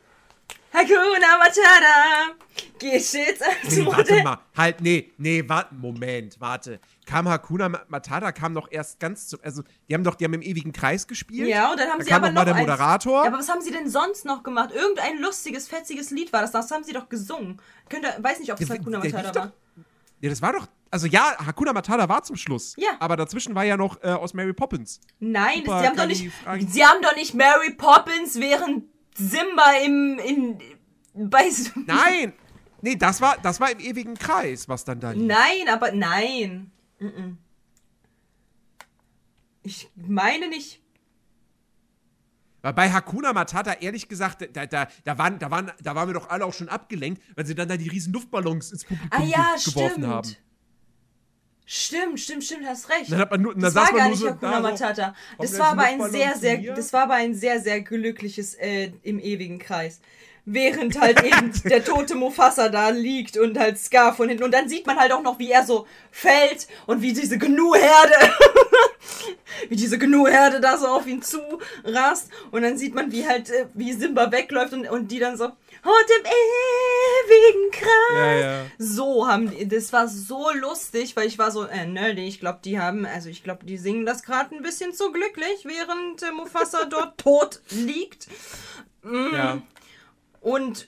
[0.73, 2.33] Hakuna Matata.
[2.79, 4.39] Geht stets als nee, warte mal.
[4.55, 6.79] Halt, nee, nee, warte, Moment, warte.
[7.05, 10.41] Kam Hakuna Matata, kam doch erst ganz zu, also, die haben doch, die haben im
[10.41, 11.47] ewigen Kreis gespielt.
[11.47, 13.23] Ja, und dann haben da sie kam aber noch mal der Moderator.
[13.23, 14.71] ja, aber was haben sie denn sonst noch gemacht?
[14.73, 17.61] Irgendein lustiges, fetziges Lied war das, das haben sie doch gesungen.
[17.89, 19.51] Könnt ihr, weiß nicht, ob es Hakuna Matata war.
[20.19, 22.75] Ja, das war doch, also ja, Hakuna Matata war zum Schluss.
[22.77, 22.97] Ja.
[22.99, 24.99] Aber dazwischen war ja noch äh, aus Mary Poppins.
[25.19, 26.31] Nein, Super, sie haben doch nicht,
[26.71, 30.59] sie haben doch nicht Mary Poppins während Simba im, in,
[31.29, 31.49] bei
[31.85, 32.33] Nein!
[32.81, 35.23] Nee, das war, das war im ewigen Kreis, was dann da lief.
[35.23, 36.71] Nein, aber nein.
[39.63, 40.81] Ich meine nicht.
[42.73, 46.29] Bei Hakuna Matata, ehrlich gesagt, da, da, da, waren, da, waren, da waren wir doch
[46.29, 49.55] alle auch schon abgelenkt, weil sie dann da die riesen Luftballons ins Publikum ah, ja,
[49.63, 50.07] geworfen stimmt.
[50.07, 50.35] haben.
[51.69, 53.11] Stimmt, stimmt, stimmt, hast recht.
[53.11, 55.13] Dann hat man nur, dann das war gar nicht so, Hakuna Matata.
[55.37, 59.19] Das war aber ein sehr, sehr, das war aber ein sehr, sehr glückliches äh, im
[59.19, 59.99] ewigen Kreis
[60.49, 64.45] während halt eben der tote Mufasa da liegt und halt Scar von hinten.
[64.45, 68.33] Und dann sieht man halt auch noch, wie er so fällt und wie diese Gnu-Herde,
[69.69, 71.41] wie diese Gnu-Herde da so auf ihn zu
[71.83, 72.29] rast.
[72.51, 75.45] Und dann sieht man, wie halt, äh, wie Simba wegläuft und, und die dann so,
[75.45, 78.15] und im ewigen Kreis.
[78.15, 78.65] Ja, ja.
[78.77, 82.59] So haben die, das war so lustig, weil ich war so, äh, nerdy, ich glaube,
[82.63, 86.31] die haben, also ich glaube, die singen das gerade ein bisschen zu glücklich, während äh,
[86.31, 88.27] Mufasa dort tot liegt.
[89.03, 89.33] Mm.
[89.33, 89.61] Ja
[90.47, 90.87] und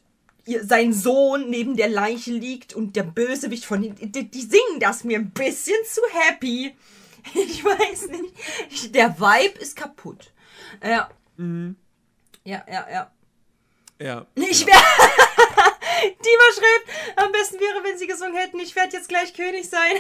[0.61, 5.19] sein Sohn neben der Leiche liegt und der Bösewicht von die, die singen das mir
[5.19, 6.75] ein bisschen zu happy.
[7.33, 8.95] Ich weiß nicht.
[8.95, 10.31] Der Vibe ist kaputt.
[10.81, 11.09] Ja.
[11.35, 11.75] Mhm.
[12.45, 13.11] Ja, ja, ja.
[13.99, 14.25] Ja.
[14.35, 14.77] Ich wäre.
[16.01, 19.97] Dima schreibt, am besten wäre, wenn sie gesungen hätten, ich werde jetzt gleich König sein.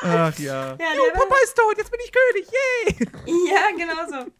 [0.00, 0.74] Ach ja.
[0.74, 2.96] ja oh, Papa ist tot, jetzt bin ich König, yay!
[3.52, 4.30] Ja, genau so.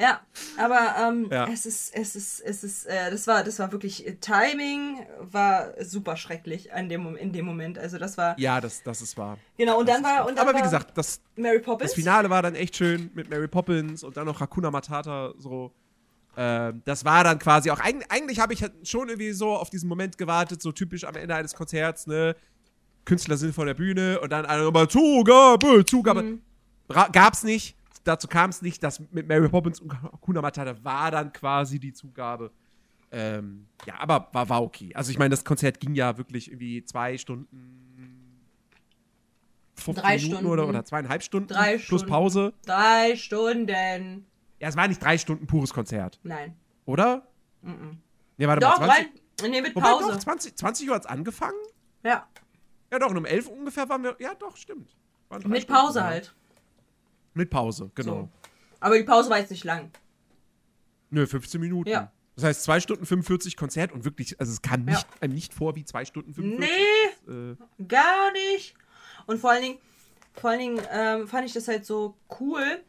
[0.00, 0.20] Ja.
[0.56, 1.48] Aber ähm, ja.
[1.48, 5.72] es ist, es ist, es ist, äh, das war, das war wirklich, äh, Timing war
[5.84, 7.78] super schrecklich in dem, in dem Moment.
[7.78, 8.38] Also das war.
[8.38, 9.38] Ja, das, das ist wahr.
[9.56, 10.26] Genau, und das dann war.
[10.26, 11.90] Und dann aber wie gesagt, das, Mary Poppins.
[11.90, 15.72] das Finale war dann echt schön mit Mary Poppins und dann noch Hakuna Matata so.
[16.36, 19.70] Ähm, das war dann quasi auch, eigentlich, eigentlich habe ich halt schon irgendwie so auf
[19.70, 22.36] diesen Moment gewartet, so typisch am Ende eines Konzerts, ne?
[23.04, 26.22] Künstler sind vor der Bühne und dann alle immer Zugabe, Zugabe.
[26.22, 26.42] Mhm.
[27.12, 31.32] Gab's nicht dazu kam es nicht, dass mit Mary Poppins und Kuna Matata war dann
[31.32, 32.50] quasi die Zugabe.
[33.10, 34.94] Ähm, ja, aber war, war okay.
[34.94, 38.38] Also ich meine, das Konzert ging ja wirklich irgendwie zwei Stunden,
[39.76, 40.46] 15 drei Minuten Stunden.
[40.46, 42.06] Oder, oder zweieinhalb Stunden drei plus Stunden.
[42.08, 42.52] Pause.
[42.66, 44.26] Drei Stunden.
[44.60, 46.18] Ja, es war nicht drei Stunden pures Konzert.
[46.22, 46.54] Nein.
[46.84, 47.26] Oder?
[47.62, 47.98] Mhm.
[48.36, 48.86] Nee, warte doch, mal.
[48.88, 50.04] 20, rein, nee, mit Pause.
[50.04, 51.58] Wobei, doch, 20, 20 Uhr hat es angefangen?
[52.02, 52.26] Ja.
[52.90, 54.16] Ja, doch, und um 11 ungefähr waren wir.
[54.18, 54.96] Ja, doch, stimmt.
[55.46, 56.34] Mit Pause halt.
[57.38, 58.22] Mit Pause, genau.
[58.22, 58.28] So.
[58.80, 59.92] Aber die Pause war jetzt nicht lang.
[61.10, 61.88] Nö, 15 Minuten.
[61.88, 62.10] Ja.
[62.34, 65.16] Das heißt 2 Stunden 45 Konzert und wirklich, also es kam nicht, ja.
[65.20, 66.68] einem nicht vor wie 2 Stunden 45.
[66.68, 68.74] Nee, äh gar nicht.
[69.26, 69.78] Und vor allen Dingen,
[70.34, 72.80] vor allen Dingen ähm, fand ich das halt so cool.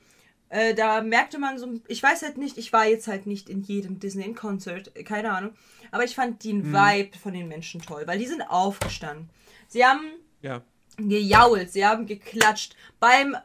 [0.50, 3.62] Äh, da merkte man so, ich weiß halt nicht, ich war jetzt halt nicht in
[3.62, 5.54] jedem Disney-Konzert, keine Ahnung.
[5.92, 6.74] Aber ich fand den hm.
[6.74, 9.30] Vibe von den Menschen toll, weil die sind aufgestanden.
[9.68, 10.02] Sie haben
[10.42, 10.64] ja.
[10.98, 12.76] gejault, sie haben geklatscht.
[13.00, 13.36] Beim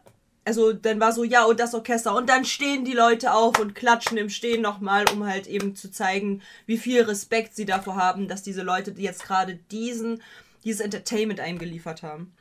[0.44, 2.14] also dann war so, ja, und das Orchester.
[2.14, 5.90] Und dann stehen die Leute auf und klatschen im Stehen nochmal, um halt eben zu
[5.90, 10.22] zeigen, wie viel Respekt sie davor haben, dass diese Leute jetzt gerade diesen,
[10.62, 12.34] dieses Entertainment eingeliefert haben.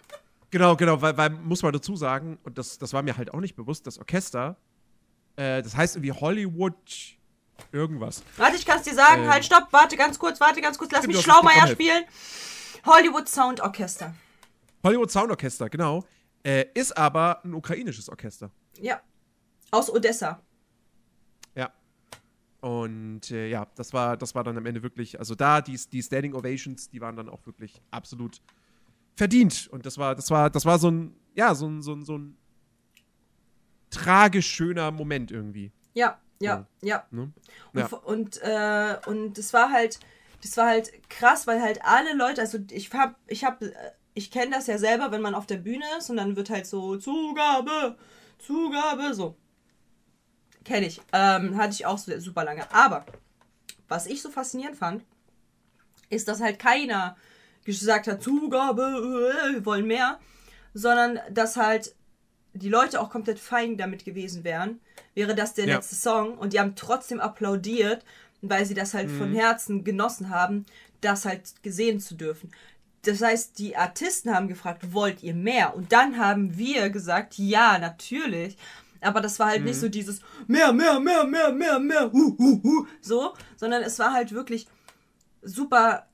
[0.51, 3.39] Genau, genau, weil, weil muss man dazu sagen, und das, das war mir halt auch
[3.39, 4.57] nicht bewusst, das Orchester,
[5.35, 6.75] äh, das heißt irgendwie Hollywood
[7.71, 8.21] irgendwas.
[8.37, 10.91] Warte, ich kann es dir sagen, äh, halt, stopp, warte ganz kurz, warte ganz kurz,
[10.91, 12.03] lass mich Schlaumeier spielen.
[12.85, 14.13] Hollywood Sound Orchester.
[14.83, 16.03] Hollywood Sound Orchester, genau.
[16.43, 18.51] Äh, ist aber ein ukrainisches Orchester.
[18.79, 19.01] Ja.
[19.71, 20.41] Aus Odessa.
[21.55, 21.73] Ja.
[22.61, 26.03] Und äh, ja, das war, das war dann am Ende wirklich, also da, die, die
[26.03, 28.41] Standing Ovations, die waren dann auch wirklich absolut
[29.15, 29.67] verdient.
[29.71, 32.17] Und das war, das war, das war so ein, ja, so ein, so ein, so
[32.17, 32.37] ein
[33.89, 35.71] tragisch schöner Moment irgendwie.
[35.93, 37.05] Ja, ja, ja.
[37.11, 37.31] Ne?
[37.73, 37.85] ja.
[37.85, 39.99] Und, und, äh, und es war halt,
[40.41, 43.71] das war halt krass, weil halt alle Leute, also ich hab, ich hab äh,
[44.13, 46.67] ich kenne das ja selber, wenn man auf der Bühne ist und dann wird halt
[46.67, 47.97] so Zugabe,
[48.39, 49.35] Zugabe, so.
[50.63, 51.01] Kenne ich.
[51.11, 52.71] Ähm, hatte ich auch so super lange.
[52.71, 53.05] Aber
[53.87, 55.03] was ich so faszinierend fand,
[56.09, 57.17] ist, dass halt keiner
[57.65, 60.19] gesagt hat, Zugabe, äh, wir wollen mehr,
[60.73, 61.95] sondern dass halt
[62.53, 64.79] die Leute auch komplett fein damit gewesen wären,
[65.15, 65.75] wäre das der ja.
[65.75, 68.05] letzte Song und die haben trotzdem applaudiert,
[68.41, 69.17] weil sie das halt mhm.
[69.17, 70.65] von Herzen genossen haben,
[71.01, 72.51] das halt gesehen zu dürfen.
[73.03, 75.75] Das heißt, die Artisten haben gefragt, wollt ihr mehr?
[75.75, 78.57] Und dann haben wir gesagt, ja, natürlich.
[79.01, 79.67] Aber das war halt mhm.
[79.67, 83.99] nicht so dieses mehr, mehr, mehr, mehr, mehr, mehr, hu, hu, hu, so, sondern es
[83.99, 84.67] war halt wirklich
[85.41, 86.07] super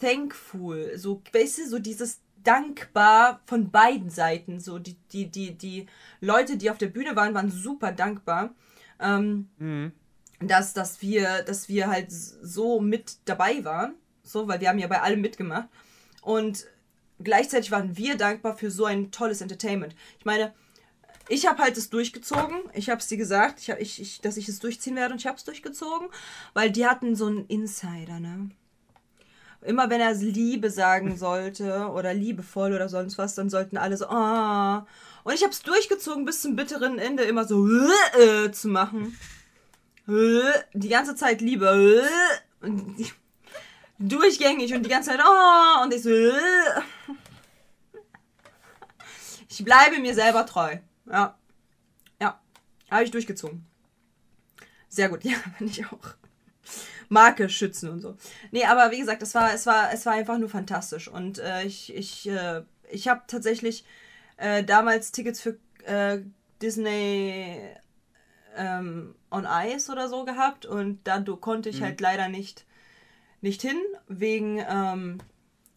[0.00, 5.86] thankful, so, weißt du, so dieses dankbar von beiden Seiten, so die, die, die, die
[6.20, 8.54] Leute, die auf der Bühne waren, waren super dankbar,
[9.00, 9.92] ähm, mhm.
[10.40, 14.86] dass, dass wir, dass wir halt so mit dabei waren, so, weil wir haben ja
[14.86, 15.68] bei allem mitgemacht
[16.24, 16.66] und
[17.22, 19.94] gleichzeitig waren wir dankbar für so ein tolles Entertainment.
[20.18, 20.52] Ich meine,
[21.28, 22.58] ich habe halt es durchgezogen.
[22.72, 25.26] Ich habe es dir gesagt, ich, ich, ich, dass ich es durchziehen werde und ich
[25.26, 26.08] habe es durchgezogen,
[26.52, 28.50] weil die hatten so einen Insider, ne?
[29.62, 34.06] Immer wenn er Liebe sagen sollte oder liebevoll oder sonst was, dann sollten alle so,
[34.06, 34.80] ah.
[34.80, 35.28] Oh.
[35.28, 37.66] Und ich habe es durchgezogen bis zum bitteren Ende immer so
[38.18, 39.18] äh, zu machen.
[40.06, 42.02] Die ganze Zeit Liebe.
[42.60, 43.14] Und ich,
[43.98, 46.32] durchgängig und die ganze Zeit, oh, und ich so, äh.
[49.48, 50.78] ich bleibe mir selber treu.
[51.10, 51.36] Ja.
[52.20, 52.40] Ja.
[52.90, 53.66] Habe ich durchgezogen.
[54.88, 56.14] Sehr gut, ja, finde ich auch.
[57.08, 58.16] Marke schützen und so.
[58.50, 61.08] Nee, aber wie gesagt, es war, es war, es war einfach nur fantastisch.
[61.08, 63.84] Und äh, ich, ich, äh, ich habe tatsächlich
[64.36, 66.20] äh, damals Tickets für äh,
[66.62, 67.60] Disney
[68.56, 71.84] ähm, on Ice oder so gehabt und da konnte ich mhm.
[71.84, 72.64] halt leider nicht
[73.44, 73.78] nicht hin,
[74.08, 75.18] wegen, ähm,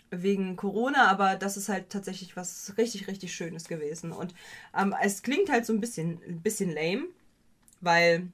[0.09, 4.11] wegen Corona, aber das ist halt tatsächlich was richtig, richtig Schönes gewesen.
[4.13, 4.34] Und
[4.76, 7.07] ähm, es klingt halt so ein bisschen, ein bisschen lame,
[7.82, 8.30] weil,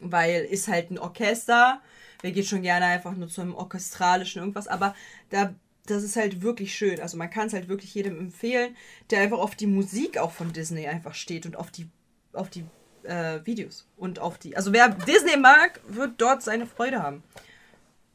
[0.00, 1.80] weil ist halt ein Orchester.
[2.20, 4.94] Wir gehen schon gerne einfach nur zu einem orchestralischen irgendwas, aber
[5.30, 5.54] da,
[5.86, 7.00] das ist halt wirklich schön.
[7.00, 8.76] Also man kann es halt wirklich jedem empfehlen,
[9.10, 11.88] der einfach auf die Musik auch von Disney einfach steht und auf die,
[12.32, 12.64] auf die
[13.04, 14.56] äh, Videos und auf die.
[14.56, 17.22] Also wer Disney mag, wird dort seine Freude haben.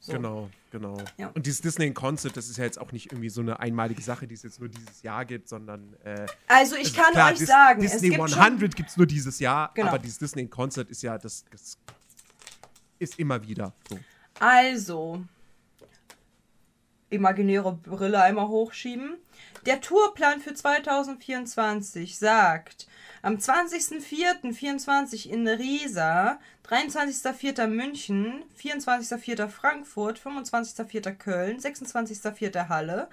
[0.08, 0.14] So.
[0.14, 0.50] Genau.
[0.72, 0.98] genau.
[1.18, 1.28] Ja.
[1.34, 4.02] Und dieses Disney in Concert, das ist ja jetzt auch nicht irgendwie so eine einmalige
[4.02, 5.98] Sache, die es jetzt nur dieses Jahr gibt, sondern.
[6.06, 9.40] Äh, also, ich kann klar, euch Dis sagen, Disney gibt 100 gibt es nur dieses
[9.40, 9.90] Jahr, genau.
[9.90, 11.78] aber dieses Disney in Concert ist ja, das, das
[13.00, 14.00] ist immer wieder so.
[14.40, 15.26] Also,
[17.10, 19.18] imaginäre Brille einmal hochschieben.
[19.66, 22.88] Der Tourplan für 2024 sagt,
[23.22, 26.40] am 20.04.24 in Riesa,
[26.70, 27.68] 23.04.
[27.68, 29.48] München, 24.04.
[29.48, 31.14] Frankfurt, 25.04.
[31.14, 32.70] Köln, 26.04.
[32.70, 33.08] Halle,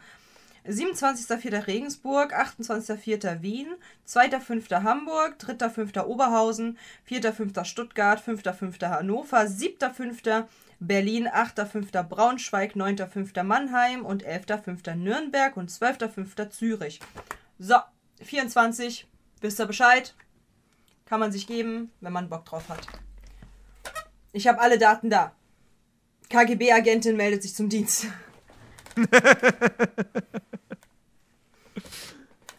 [0.67, 1.67] 27.04.
[1.67, 3.43] Regensburg, 28.04.
[3.43, 3.75] Wien,
[4.09, 4.83] 2.05.
[4.83, 6.05] Hamburg, 3.05.
[6.05, 6.79] Oberhausen,
[7.09, 7.65] 4.05.
[7.65, 8.89] Stuttgart, 5.05.
[8.89, 10.45] Hannover, 7.05.
[10.87, 12.03] Berlin, 8.5.
[12.03, 13.43] Braunschweig, 9.5.
[13.43, 14.95] Mannheim und 11.5.
[14.95, 16.51] Nürnberg und 12.5.
[16.51, 17.01] Zürich.
[17.59, 17.77] So,
[18.23, 19.07] 24.
[19.41, 20.15] Wisst ihr Bescheid?
[21.07, 22.87] Kann man sich geben, wenn man Bock drauf hat.
[24.33, 25.33] Ich habe alle Daten da.
[26.31, 28.07] KGB-Agentin meldet sich zum Dienst.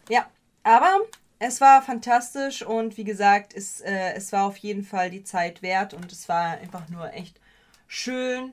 [0.08, 0.30] ja,
[0.62, 1.00] aber
[1.38, 5.60] es war fantastisch und wie gesagt, es, äh, es war auf jeden Fall die Zeit
[5.62, 7.40] wert und es war einfach nur echt
[7.86, 8.52] schön,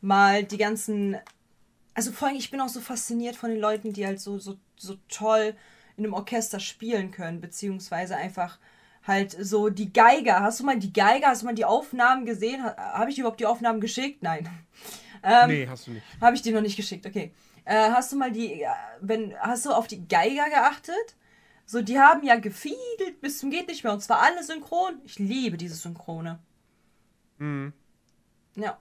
[0.00, 1.16] mal die ganzen.
[1.94, 4.56] Also vor allem, ich bin auch so fasziniert von den Leuten, die halt so, so,
[4.76, 5.54] so toll
[5.96, 8.58] in einem Orchester spielen können, beziehungsweise einfach
[9.06, 10.40] halt so die Geiger.
[10.40, 12.62] Hast du mal die Geiger, hast du mal die Aufnahmen gesehen?
[12.64, 14.22] Habe ich überhaupt die Aufnahmen geschickt?
[14.22, 14.48] Nein.
[15.22, 16.06] Ähm, nee, hast du nicht.
[16.18, 17.30] Habe ich dir noch nicht geschickt, okay.
[17.66, 18.64] Äh, hast du mal die,
[19.02, 21.14] wenn, hast du auf die Geiger geachtet?
[21.66, 24.94] So, die haben ja gefiedelt bis zum geht nicht mehr und zwar alle synchron.
[25.04, 26.38] Ich liebe diese Synchrone.
[27.36, 27.74] Mhm.
[28.56, 28.78] Ja.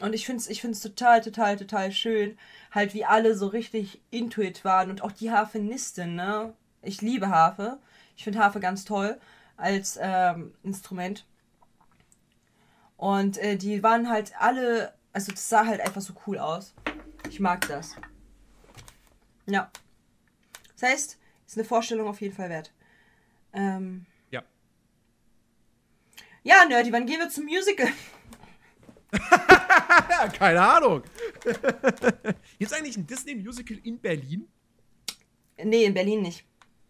[0.00, 2.38] Und ich finde es ich find's total, total, total schön,
[2.70, 6.54] halt wie alle so richtig intuit waren und auch die Harfenistin, ne?
[6.82, 7.78] Ich liebe Harfe.
[8.16, 9.20] Ich finde Harfe ganz toll
[9.56, 11.26] als ähm, Instrument.
[12.96, 16.74] Und äh, die waren halt alle, also das sah halt einfach so cool aus.
[17.28, 17.96] Ich mag das.
[19.46, 19.70] Ja.
[20.78, 22.72] Das heißt, ist eine Vorstellung auf jeden Fall wert.
[23.52, 24.42] Ähm, ja.
[26.42, 27.88] Ja, Nerdy, wann gehen wir zum Musical?
[30.38, 31.02] Keine Ahnung.
[31.44, 34.48] Gibt es eigentlich ein Disney-Musical in Berlin?
[35.62, 36.44] Nee, in Berlin nicht.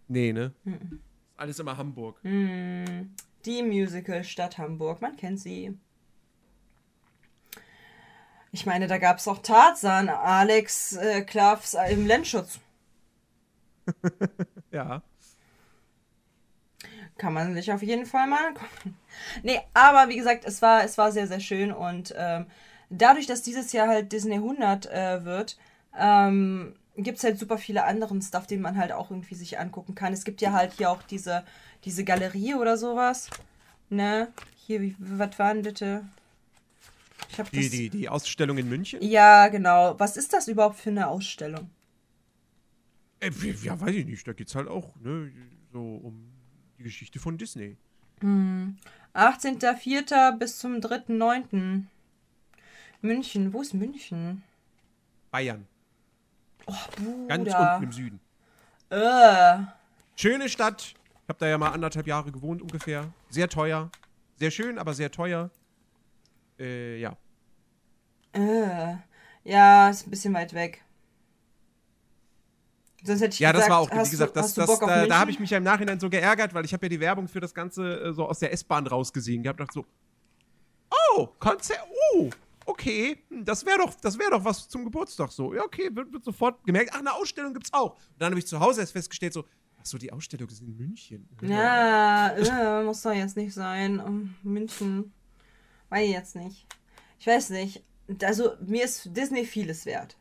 [0.08, 0.52] Nee, ne?
[0.64, 1.00] Mhm.
[1.36, 2.18] Alles immer Hamburg.
[2.24, 3.14] Mhm.
[3.44, 5.76] Die Musical-Stadt Hamburg, man kennt sie.
[8.50, 12.58] Ich meine, da gab es auch Tarzan, Alex äh, Klavs im Lenzschutz.
[14.72, 15.02] ja.
[17.18, 18.96] Kann man sich auf jeden Fall mal angucken.
[19.42, 22.46] Nee, aber wie gesagt, es war, es war sehr, sehr schön und ähm,
[22.88, 25.58] dadurch, dass dieses Jahr halt Disney 100 äh, wird,
[25.98, 29.96] ähm, gibt es halt super viele anderen Stuff, den man halt auch irgendwie sich angucken
[29.96, 30.12] kann.
[30.12, 31.44] Es gibt ja halt hier auch diese,
[31.84, 33.28] diese Galerie oder sowas.
[33.90, 34.28] Ne?
[34.66, 36.04] Hier, wie, was war denn bitte?
[37.30, 37.70] Ich hab die, das...
[37.70, 39.02] die, die Ausstellung in München?
[39.02, 39.98] Ja, genau.
[39.98, 41.70] Was ist das überhaupt für eine Ausstellung?
[43.20, 43.30] Äh,
[43.62, 44.26] ja, weiß ich nicht.
[44.26, 45.32] Da geht es halt auch ne,
[45.72, 46.37] so um
[46.78, 47.76] die Geschichte von Disney.
[48.20, 48.76] Hm.
[49.14, 50.38] 18.04.
[50.38, 51.84] bis zum 3.9.
[53.00, 53.52] München.
[53.52, 54.42] Wo ist München?
[55.30, 55.66] Bayern.
[56.66, 57.26] Oh, Bruder.
[57.28, 58.20] Ganz unten im Süden.
[58.90, 59.58] Äh.
[60.16, 60.82] Schöne Stadt.
[60.82, 63.12] Ich habe da ja mal anderthalb Jahre gewohnt ungefähr.
[63.28, 63.90] Sehr teuer.
[64.36, 65.50] Sehr schön, aber sehr teuer.
[66.58, 67.16] Äh, ja.
[68.32, 68.96] Äh.
[69.44, 70.84] Ja, ist ein bisschen weit weg.
[73.04, 75.20] Sonst hätte ich ja, gesagt, das war auch, wie gesagt, du, das, das, da, da
[75.20, 77.40] habe ich mich ja im Nachhinein so geärgert, weil ich habe ja die Werbung für
[77.40, 79.60] das Ganze äh, so aus der S-Bahn rausgesehen gehabt.
[79.60, 79.86] dachte so,
[81.16, 81.80] oh, Konzert,
[82.14, 82.28] oh,
[82.66, 85.54] okay, hm, das wäre doch, das doch was zum Geburtstag so.
[85.54, 87.94] Ja, okay, wird, wird sofort gemerkt, ach, eine Ausstellung gibt's auch.
[87.94, 89.44] Und dann habe ich zu Hause erst festgestellt, so,
[89.80, 91.28] ach so, die Ausstellung ist in München.
[91.42, 94.00] Ja, ja muss doch jetzt nicht sein.
[94.00, 95.12] Um, München,
[95.88, 96.66] weiß ich jetzt nicht.
[97.20, 97.82] Ich weiß nicht.
[98.22, 100.16] Also, mir ist Disney vieles wert.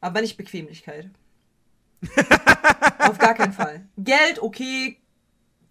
[0.00, 1.10] Aber nicht Bequemlichkeit.
[2.98, 3.86] Auf gar keinen Fall.
[3.98, 4.98] Geld, okay.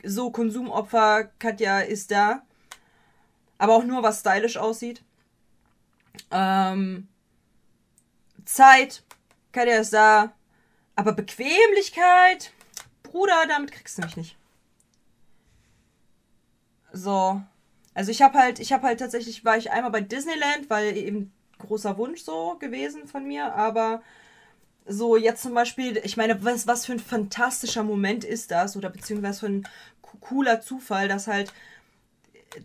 [0.03, 2.41] So, Konsumopfer, Katja ist da.
[3.57, 5.03] Aber auch nur, was stylisch aussieht.
[6.31, 7.07] Ähm,
[8.45, 9.03] Zeit,
[9.51, 10.33] Katja ist da.
[10.95, 12.51] Aber Bequemlichkeit,
[13.03, 14.37] Bruder, damit kriegst du mich nicht.
[16.91, 17.41] So.
[17.93, 21.31] Also ich habe halt, ich habe halt tatsächlich, war ich einmal bei Disneyland, weil eben
[21.59, 24.01] großer Wunsch so gewesen von mir, aber
[24.85, 28.89] so jetzt zum Beispiel, ich meine, was, was für ein fantastischer Moment ist das oder
[28.89, 29.67] beziehungsweise für ein
[30.21, 31.53] cooler Zufall, dass halt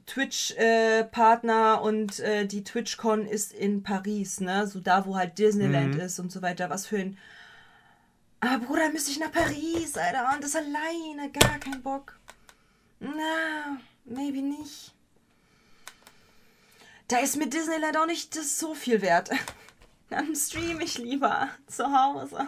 [0.06, 4.66] Twitch-Partner äh, und äh, die TwitchCon ist in Paris, ne?
[4.66, 6.00] So da, wo halt Disneyland mhm.
[6.00, 6.70] ist und so weiter.
[6.70, 7.18] Was für ein.
[8.40, 10.30] Ah, Bruder, müsste ich nach Paris, Alter.
[10.34, 11.30] Und das alleine.
[11.30, 12.18] Gar kein Bock.
[12.98, 14.92] Na, maybe nicht.
[17.08, 19.30] Da ist mit Disneyland auch nicht das so viel wert.
[20.08, 22.46] Dann streame ich lieber zu Hause.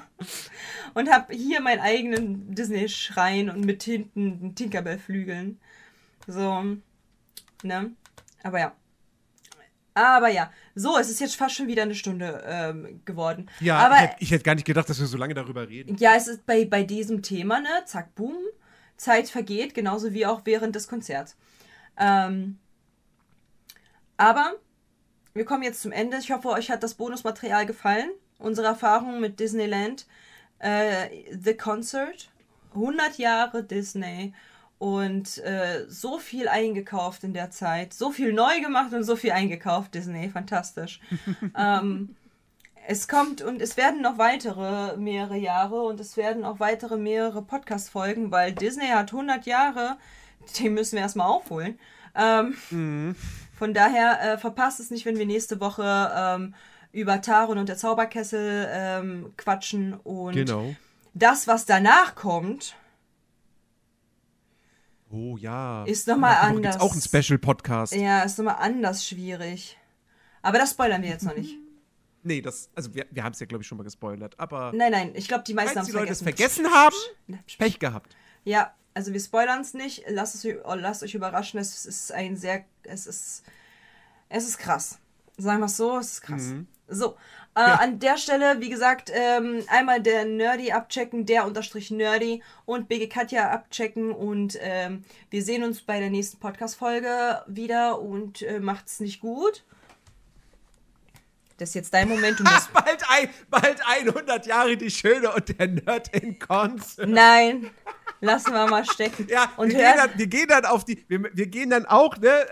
[0.95, 5.61] Und habe hier meinen eigenen Disney-Schrein und mit hinten Tinkerbell-Flügeln.
[6.27, 6.65] So,
[7.63, 7.93] ne?
[8.43, 8.73] Aber ja.
[9.95, 13.51] Aber ja, so, es ist jetzt fast schon wieder eine Stunde ähm, geworden.
[13.59, 15.97] Ja, aber ich hätte, ich hätte gar nicht gedacht, dass wir so lange darüber reden.
[15.97, 17.69] Ja, es ist bei, bei diesem Thema, ne?
[17.85, 18.37] Zack, boom.
[18.97, 21.37] Zeit vergeht, genauso wie auch während des Konzerts.
[21.97, 22.59] Ähm,
[24.17, 24.55] aber
[25.35, 26.19] wir kommen jetzt zum Ende.
[26.19, 28.11] Ich hoffe, euch hat das Bonusmaterial gefallen.
[28.39, 30.07] Unsere Erfahrung mit Disneyland,
[30.59, 31.09] äh,
[31.39, 32.31] The Concert,
[32.75, 34.33] 100 Jahre Disney
[34.79, 39.33] und äh, so viel eingekauft in der Zeit, so viel neu gemacht und so viel
[39.33, 41.01] eingekauft, Disney, fantastisch.
[41.57, 42.15] ähm,
[42.87, 47.43] es kommt und es werden noch weitere mehrere Jahre und es werden auch weitere mehrere
[47.43, 49.99] Podcast folgen, weil Disney hat 100 Jahre,
[50.57, 51.79] die müssen wir erstmal aufholen.
[52.15, 53.17] Ähm, mhm.
[53.59, 56.55] Von daher äh, verpasst es nicht, wenn wir nächste Woche ähm,
[56.93, 60.77] über Taron und der Zauberkessel ähm, quatschen und genau.
[61.13, 62.77] das, was danach kommt,
[65.11, 65.85] Oh ja.
[65.85, 66.79] Ist nochmal anders.
[66.79, 67.95] Gibt's auch ein Special-Podcast.
[67.95, 69.79] Ja, ist nochmal anders schwierig.
[70.43, 71.57] Aber das spoilern wir jetzt noch nicht.
[72.25, 74.73] Nee, das, also wir, wir haben es ja, glaube ich, schon mal gespoilert, aber.
[74.75, 76.01] Nein, nein, ich glaube, die meisten haben es vergessen.
[76.01, 76.97] Leute es vergessen haben,
[77.59, 78.17] Pech gehabt.
[78.43, 80.05] Ja, also wir spoilern es nicht.
[80.09, 81.61] Lasst, es, lasst euch überraschen.
[81.61, 83.45] Es ist ein sehr, es ist,
[84.29, 84.99] es ist krass.
[85.37, 86.43] Sagen wir es so, es ist krass.
[86.43, 86.67] Mhm.
[86.89, 87.17] So,
[87.55, 87.75] äh, ja.
[87.75, 93.09] An der Stelle, wie gesagt, ähm, einmal der Nerdy abchecken, der unterstrich Nerdy und BG
[93.09, 99.01] Katja abchecken und ähm, wir sehen uns bei der nächsten Podcast-Folge wieder und äh, macht's
[99.01, 99.65] nicht gut.
[101.59, 102.39] Das ist jetzt dein Moment.
[102.39, 106.97] Du musst bald, ein, bald 100 Jahre die Schöne und der Nerd in Cons.
[107.05, 107.71] Nein,
[108.21, 109.27] lassen wir mal stecken.
[109.29, 112.17] Ja, und wir, gehen dann, wir gehen dann auf die, wir, wir gehen dann auch,
[112.17, 112.47] ne,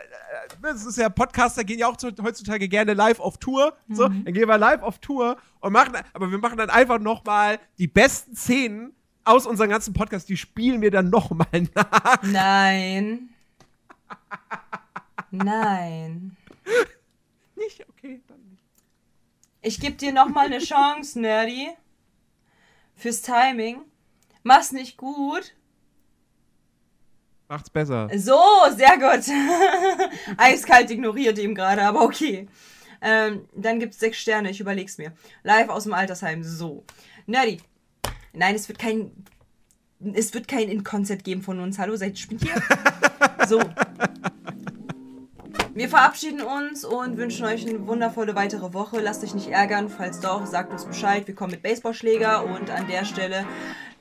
[0.63, 3.77] das ist ja Podcaster gehen ja auch heutzutage gerne live auf Tour.
[3.89, 4.25] So, mhm.
[4.25, 7.89] dann gehen wir live auf Tour und machen, aber wir machen dann einfach nochmal die
[7.89, 8.95] besten Szenen
[9.25, 12.23] aus unserem ganzen Podcast, die spielen wir dann nochmal nach.
[12.23, 13.31] Nein.
[15.33, 16.37] Nein.
[17.57, 17.85] Nicht?
[17.89, 18.63] Okay, dann nicht.
[19.63, 21.71] Ich gebe dir nochmal eine Chance, Nerdy.
[22.95, 23.81] Fürs Timing.
[24.45, 25.56] Mach's nicht gut.
[27.49, 28.09] Macht's besser.
[28.17, 28.41] So,
[28.75, 29.25] sehr gut.
[30.37, 32.49] Eiskalt ignoriert ihm gerade, aber okay.
[33.01, 35.13] Ähm, dann gibt's sechs Sterne, ich überleg's mir.
[35.45, 36.85] Live aus dem Altersheim, so.
[37.27, 37.59] Nerdy.
[38.33, 39.11] Nein, es wird kein.
[40.13, 41.79] Es wird kein In-Konzert geben von uns.
[41.79, 42.63] Hallo, seid ihr hier?
[43.49, 43.61] so.
[45.73, 49.01] Wir verabschieden uns und wünschen euch eine wundervolle weitere Woche.
[49.01, 49.89] Lasst euch nicht ärgern.
[49.89, 51.27] Falls doch, sagt uns Bescheid.
[51.27, 53.47] Wir kommen mit Baseballschläger und an der Stelle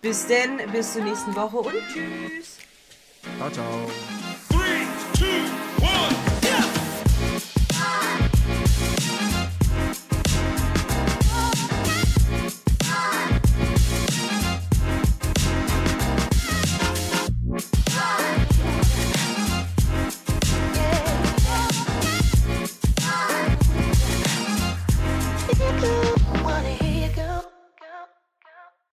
[0.02, 2.55] bis denn, bis zur nächsten Woche und tschüss.
[3.40, 3.62] 打招
[4.50, 5.65] three two